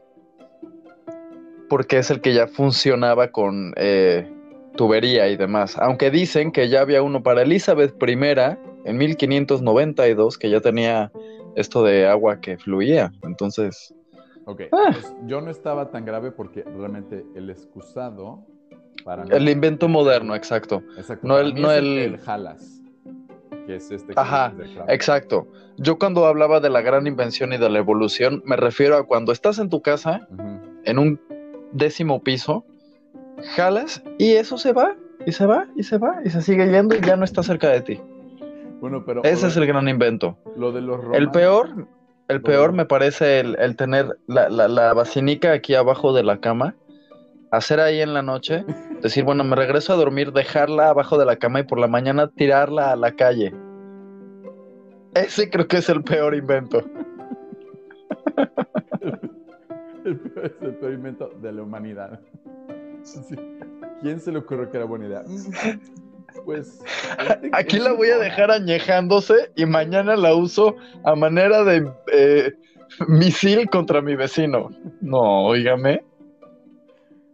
Porque 1.68 1.98
es 1.98 2.10
el 2.10 2.20
que 2.20 2.34
ya 2.34 2.46
funcionaba 2.46 3.28
con 3.28 3.72
eh, 3.76 4.30
tubería 4.76 5.28
y 5.28 5.36
demás. 5.36 5.76
Aunque 5.78 6.10
dicen 6.10 6.52
que 6.52 6.68
ya 6.68 6.80
había 6.80 7.02
uno 7.02 7.22
para 7.22 7.42
Elizabeth 7.42 7.94
I 8.00 8.12
en 8.84 8.96
1592 8.96 10.38
que 10.38 10.50
ya 10.50 10.60
tenía 10.60 11.10
esto 11.56 11.82
de 11.82 12.06
agua 12.06 12.40
que 12.40 12.58
fluía. 12.58 13.12
Entonces, 13.22 13.94
Ok, 14.44 14.62
Ah. 14.72 14.90
pues 14.92 15.14
yo 15.26 15.40
no 15.40 15.50
estaba 15.50 15.90
tan 15.90 16.04
grave 16.04 16.32
porque 16.32 16.62
realmente 16.64 17.24
el 17.34 17.48
excusado 17.50 18.44
para 19.04 19.24
mí- 19.24 19.30
el 19.32 19.48
invento 19.48 19.88
moderno, 19.88 20.34
exacto. 20.34 20.82
Exacto, 20.96 21.26
no 21.26 21.38
el- 21.38 21.54
no 21.60 21.70
el- 21.72 21.98
el 21.98 22.18
jalas, 22.18 22.82
que 23.66 23.76
es 23.76 23.90
este 23.90 24.12
que 24.14 24.20
Ajá, 24.20 24.48
es 24.48 24.56
de 24.68 24.74
Kraft. 24.74 24.90
Exacto. 24.90 25.46
Yo 25.76 25.98
cuando 25.98 26.26
hablaba 26.26 26.60
de 26.60 26.70
la 26.70 26.80
gran 26.82 27.06
invención 27.06 27.52
y 27.52 27.58
de 27.58 27.70
la 27.70 27.78
evolución, 27.78 28.42
me 28.44 28.56
refiero 28.56 28.96
a 28.96 29.06
cuando 29.06 29.32
estás 29.32 29.58
en 29.58 29.68
tu 29.70 29.80
casa, 29.80 30.26
en 30.84 30.98
un 30.98 31.20
décimo 31.72 32.22
piso, 32.22 32.64
jalas 33.56 34.02
y 34.18 34.32
eso 34.32 34.58
se 34.58 34.72
va, 34.72 34.94
y 35.26 35.32
se 35.32 35.46
va, 35.46 35.66
y 35.76 35.84
se 35.84 35.98
va, 35.98 36.16
y 36.24 36.30
se 36.30 36.42
sigue 36.42 36.68
yendo 36.70 36.94
y 36.96 37.00
ya 37.00 37.16
no 37.16 37.24
está 37.24 37.42
cerca 37.42 37.68
de 37.68 37.80
ti. 37.80 38.00
Bueno, 38.80 39.04
pero 39.06 39.22
Ese 39.22 39.46
es 39.46 39.56
el 39.56 39.66
gran 39.66 39.88
invento. 39.88 40.36
lo 40.56 40.72
de 40.72 40.80
los 40.80 41.00
El 41.14 41.30
peor, 41.30 41.86
el 42.32 42.42
peor 42.42 42.72
me 42.72 42.84
parece 42.84 43.40
el, 43.40 43.56
el 43.58 43.76
tener 43.76 44.18
la, 44.26 44.48
la, 44.48 44.66
la 44.68 44.92
vacinica 44.94 45.52
aquí 45.52 45.74
abajo 45.74 46.12
de 46.12 46.24
la 46.24 46.40
cama, 46.40 46.74
hacer 47.50 47.78
ahí 47.80 48.00
en 48.00 48.14
la 48.14 48.22
noche, 48.22 48.64
decir, 49.02 49.24
bueno, 49.24 49.44
me 49.44 49.54
regreso 49.54 49.92
a 49.92 49.96
dormir, 49.96 50.32
dejarla 50.32 50.88
abajo 50.88 51.18
de 51.18 51.26
la 51.26 51.36
cama 51.36 51.60
y 51.60 51.64
por 51.64 51.78
la 51.78 51.86
mañana 51.86 52.28
tirarla 52.28 52.90
a 52.90 52.96
la 52.96 53.12
calle. 53.12 53.54
Ese 55.14 55.50
creo 55.50 55.68
que 55.68 55.76
es 55.76 55.88
el 55.88 56.02
peor 56.02 56.34
invento. 56.34 56.82
el 60.04 60.18
peor, 60.18 60.46
es 60.46 60.62
el 60.62 60.74
peor 60.76 60.92
invento 60.92 61.28
de 61.40 61.52
la 61.52 61.62
humanidad. 61.62 62.18
¿Quién 64.00 64.18
se 64.20 64.32
le 64.32 64.38
ocurrió 64.38 64.70
que 64.70 64.76
era 64.78 64.86
buena 64.86 65.06
idea? 65.06 65.22
Pues. 66.44 66.82
Aquí 67.52 67.78
la 67.78 67.92
voy 67.92 68.08
a 68.10 68.18
dejar 68.18 68.50
añejándose 68.50 69.52
y 69.56 69.66
mañana 69.66 70.16
la 70.16 70.34
uso 70.34 70.76
a 71.04 71.14
manera 71.14 71.64
de 71.64 71.90
eh, 72.12 72.52
Misil 73.08 73.68
contra 73.70 74.02
mi 74.02 74.16
vecino. 74.16 74.70
No, 75.00 75.46
óigame. 75.46 76.04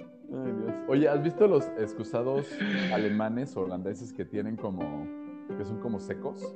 Ay, 0.01 0.53
Dios. 0.53 0.75
Oye, 0.89 1.09
¿has 1.09 1.23
visto 1.23 1.47
los 1.47 1.67
excusados 1.79 2.47
alemanes 2.93 3.57
o 3.57 3.61
holandeses 3.61 4.13
que 4.13 4.25
tienen 4.25 4.57
como. 4.57 5.07
que 5.57 5.65
son 5.65 5.81
como 5.81 6.01
secos? 6.01 6.55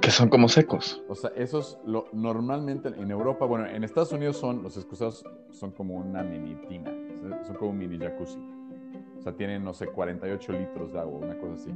Que 0.00 0.10
son 0.10 0.28
como 0.28 0.48
secos. 0.48 1.02
O 1.08 1.14
sea, 1.14 1.30
esos 1.36 1.78
lo, 1.84 2.06
normalmente 2.12 2.88
en 2.88 3.10
Europa, 3.10 3.44
bueno, 3.44 3.66
en 3.66 3.82
Estados 3.82 4.12
Unidos 4.12 4.36
son, 4.36 4.62
los 4.62 4.76
excusados 4.76 5.24
son 5.50 5.72
como 5.72 5.94
una 5.94 6.22
mini 6.22 6.54
tina, 6.68 6.92
son 7.44 7.56
como 7.56 7.72
un 7.72 7.78
mini 7.78 7.98
jacuzzi. 7.98 8.38
O 9.20 9.22
sea, 9.22 9.32
tienen, 9.34 9.62
no 9.62 9.74
sé, 9.74 9.86
48 9.86 10.52
litros 10.52 10.92
de 10.94 10.98
agua, 10.98 11.18
una 11.20 11.38
cosa 11.38 11.54
así. 11.54 11.70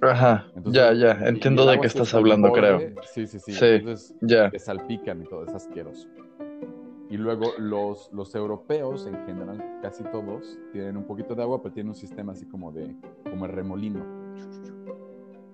Ajá, 0.00 0.46
Entonces, 0.56 0.82
ya, 0.82 0.92
ya, 0.92 1.28
entiendo 1.28 1.64
de 1.64 1.78
qué 1.80 1.86
estás 1.86 2.12
hablando, 2.12 2.50
creo. 2.52 2.80
salpicone, 2.80 3.06
Sí, 3.14 3.26
sí, 3.28 3.38
sí. 3.38 3.52
Sí. 3.52 3.64
Entonces, 3.64 4.14
Ya. 4.20 4.50
te 4.50 4.58
salpican 4.58 5.22
y 5.22 5.24
todo, 5.26 5.46
es 5.46 5.54
asqueroso. 5.54 6.08
Y 7.08 7.16
luego 7.18 7.52
los, 7.58 8.10
los 8.12 8.34
europeos, 8.34 9.06
en 9.06 9.14
general, 9.26 9.62
casi 9.80 10.02
todos, 10.04 10.58
tienen 10.72 10.96
un 10.96 11.04
poquito 11.04 11.36
de 11.36 11.42
agua, 11.42 11.62
pero 11.62 11.72
tienen 11.72 11.90
un 11.90 11.94
sistema 11.94 12.32
así 12.32 12.46
como 12.46 12.72
de, 12.72 12.96
como 13.30 13.46
el 13.46 13.52
remolino. 13.52 14.04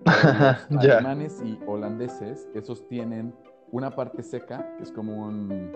Los 0.04 0.06
Ya. 0.82 0.94
alemanes 0.98 1.42
y 1.44 1.58
holandeses, 1.66 2.48
esos 2.54 2.88
tienen 2.88 3.34
una 3.70 3.94
parte 3.94 4.22
seca, 4.22 4.66
que 4.78 4.84
es 4.84 4.92
como 4.92 5.26
un... 5.26 5.72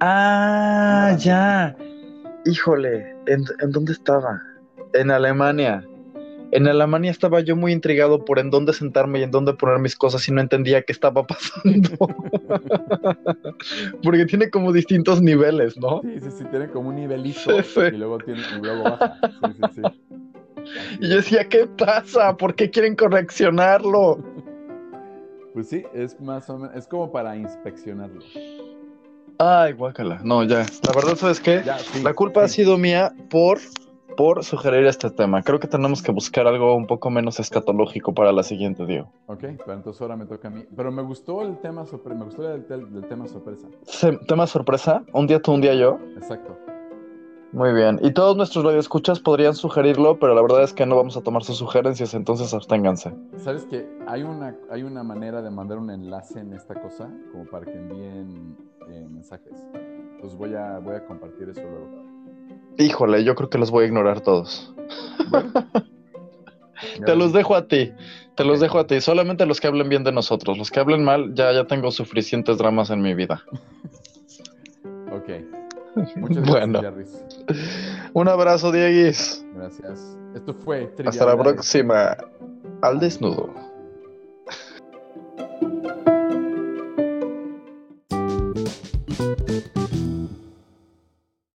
Ah, 0.00 1.14
ya. 1.18 1.76
Híjole, 2.44 3.10
¿en, 3.26 3.44
en 3.60 3.70
dónde 3.70 3.92
estaba? 3.92 4.42
En 4.94 5.10
Alemania. 5.10 5.86
En 6.54 6.68
Alemania 6.68 7.10
estaba 7.10 7.40
yo 7.40 7.56
muy 7.56 7.72
intrigado 7.72 8.26
por 8.26 8.38
en 8.38 8.50
dónde 8.50 8.74
sentarme 8.74 9.20
y 9.20 9.22
en 9.22 9.30
dónde 9.30 9.54
poner 9.54 9.78
mis 9.78 9.96
cosas 9.96 10.28
y 10.28 10.32
no 10.32 10.40
entendía 10.42 10.82
qué 10.82 10.92
estaba 10.92 11.26
pasando. 11.26 11.88
Porque 14.02 14.26
tiene 14.26 14.50
como 14.50 14.70
distintos 14.72 15.22
niveles, 15.22 15.78
¿no? 15.78 16.02
Sí, 16.02 16.20
sí, 16.20 16.30
sí, 16.38 16.44
tienen 16.50 16.68
como 16.68 16.90
un 16.90 16.96
nivelito 16.96 17.40
Sí, 17.40 17.62
sí. 17.62 17.80
y 17.80 17.96
luego 17.96 18.18
tienen, 18.18 18.44
y 18.58 18.62
luego 18.62 18.84
baja. 18.84 19.18
Sí, 19.22 19.52
sí, 19.54 19.62
sí. 19.76 19.80
Así 19.84 20.98
Y 21.00 21.08
yo 21.08 21.16
decía, 21.16 21.48
¿qué 21.48 21.66
pasa? 21.66 22.36
¿Por 22.36 22.54
qué 22.54 22.68
quieren 22.70 22.96
correccionarlo? 22.96 24.18
Pues 25.54 25.68
sí, 25.68 25.84
es 25.94 26.20
más 26.20 26.48
o 26.50 26.58
menos, 26.58 26.76
es 26.76 26.86
como 26.86 27.10
para 27.10 27.34
inspeccionarlo. 27.36 28.20
Ay, 29.38 29.72
guácala. 29.72 30.20
No, 30.22 30.44
ya. 30.44 30.66
La 30.86 30.92
verdad, 30.94 31.16
¿sabes 31.16 31.40
qué? 31.40 31.62
Ya, 31.64 31.78
sí, 31.78 32.02
La 32.02 32.12
culpa 32.14 32.44
ha 32.44 32.48
sido 32.48 32.76
mía 32.78 33.12
por, 33.30 33.58
por 34.16 34.44
sugerir 34.44 34.86
este 34.86 35.10
tema. 35.10 35.42
Creo 35.42 35.58
que 35.60 35.68
tenemos 35.68 36.02
que 36.02 36.12
buscar 36.12 36.46
algo 36.46 36.74
un 36.74 36.86
poco 36.86 37.10
menos 37.10 37.38
escatológico 37.40 38.12
para 38.14 38.32
la 38.32 38.42
siguiente, 38.42 38.84
Diego. 38.86 39.08
Ok, 39.26 39.40
pero 39.58 39.72
entonces 39.74 40.00
ahora 40.02 40.16
me 40.16 40.26
toca 40.26 40.48
a 40.48 40.50
mí. 40.50 40.64
Pero 40.76 40.90
me 40.92 41.02
gustó 41.02 41.42
el 41.42 41.58
tema 41.58 41.84
sorpresa, 41.86 42.18
me 42.18 42.24
gustó 42.24 42.52
el, 42.52 42.66
tel- 42.66 42.88
el 42.94 43.06
tema 43.08 43.26
sorpresa. 43.26 43.66
Tema 44.28 44.46
sorpresa, 44.46 45.04
un 45.12 45.26
día 45.26 45.40
tú, 45.40 45.52
un 45.52 45.60
día 45.60 45.74
yo. 45.74 45.98
Exacto. 46.16 46.56
Muy 47.52 47.74
bien. 47.74 47.98
Y 48.02 48.12
todos 48.12 48.34
nuestros 48.34 48.64
radioescuchas 48.64 49.20
podrían 49.20 49.54
sugerirlo, 49.54 50.18
pero 50.18 50.34
la 50.34 50.40
verdad 50.40 50.62
es 50.62 50.72
que 50.72 50.86
no 50.86 50.96
vamos 50.96 51.18
a 51.18 51.20
tomar 51.20 51.44
sus 51.44 51.58
sugerencias, 51.58 52.14
entonces 52.14 52.54
absténganse. 52.54 53.12
¿Sabes 53.36 53.66
que 53.66 53.86
hay 54.06 54.22
una, 54.22 54.56
hay 54.70 54.82
una 54.84 55.02
manera 55.02 55.42
de 55.42 55.50
mandar 55.50 55.76
un 55.76 55.90
enlace 55.90 56.40
en 56.40 56.54
esta 56.54 56.74
cosa 56.80 57.10
como 57.30 57.44
para 57.44 57.66
que 57.66 57.72
envíen 57.76 58.56
eh, 58.88 59.06
mensajes? 59.10 59.52
Entonces 60.14 60.38
voy 60.38 60.54
a, 60.54 60.78
voy 60.78 60.94
a 60.94 61.04
compartir 61.04 61.50
eso 61.50 61.60
luego. 61.60 62.11
Híjole, 62.78 63.24
yo 63.24 63.34
creo 63.34 63.50
que 63.50 63.58
los 63.58 63.70
voy 63.70 63.84
a 63.84 63.86
ignorar 63.88 64.20
todos. 64.20 64.74
Bueno. 65.30 65.52
Te 67.06 67.16
los 67.16 67.32
dejo 67.32 67.54
a 67.54 67.68
ti. 67.68 67.92
Te 68.34 68.44
los 68.44 68.60
dejo 68.60 68.78
a 68.78 68.86
ti. 68.86 69.00
Solamente 69.00 69.46
los 69.46 69.60
que 69.60 69.68
hablen 69.68 69.88
bien 69.88 70.04
de 70.04 70.12
nosotros. 70.12 70.58
Los 70.58 70.70
que 70.70 70.80
hablen 70.80 71.04
mal, 71.04 71.34
ya, 71.34 71.52
ya 71.52 71.64
tengo 71.64 71.90
suficientes 71.90 72.58
dramas 72.58 72.90
en 72.90 73.02
mi 73.02 73.14
vida. 73.14 73.42
Ok. 75.12 75.28
Muchas 76.16 76.42
gracias, 76.42 76.48
Bueno. 76.48 76.80
Jarvis. 76.80 77.24
Un 78.14 78.28
abrazo, 78.28 78.72
Dieguis. 78.72 79.44
Gracias. 79.54 80.16
Esto 80.34 80.54
fue 80.54 80.86
Trivia 80.86 81.10
Hasta 81.10 81.26
la 81.26 81.36
próxima. 81.36 82.16
Al 82.80 82.98
desnudo. 82.98 83.52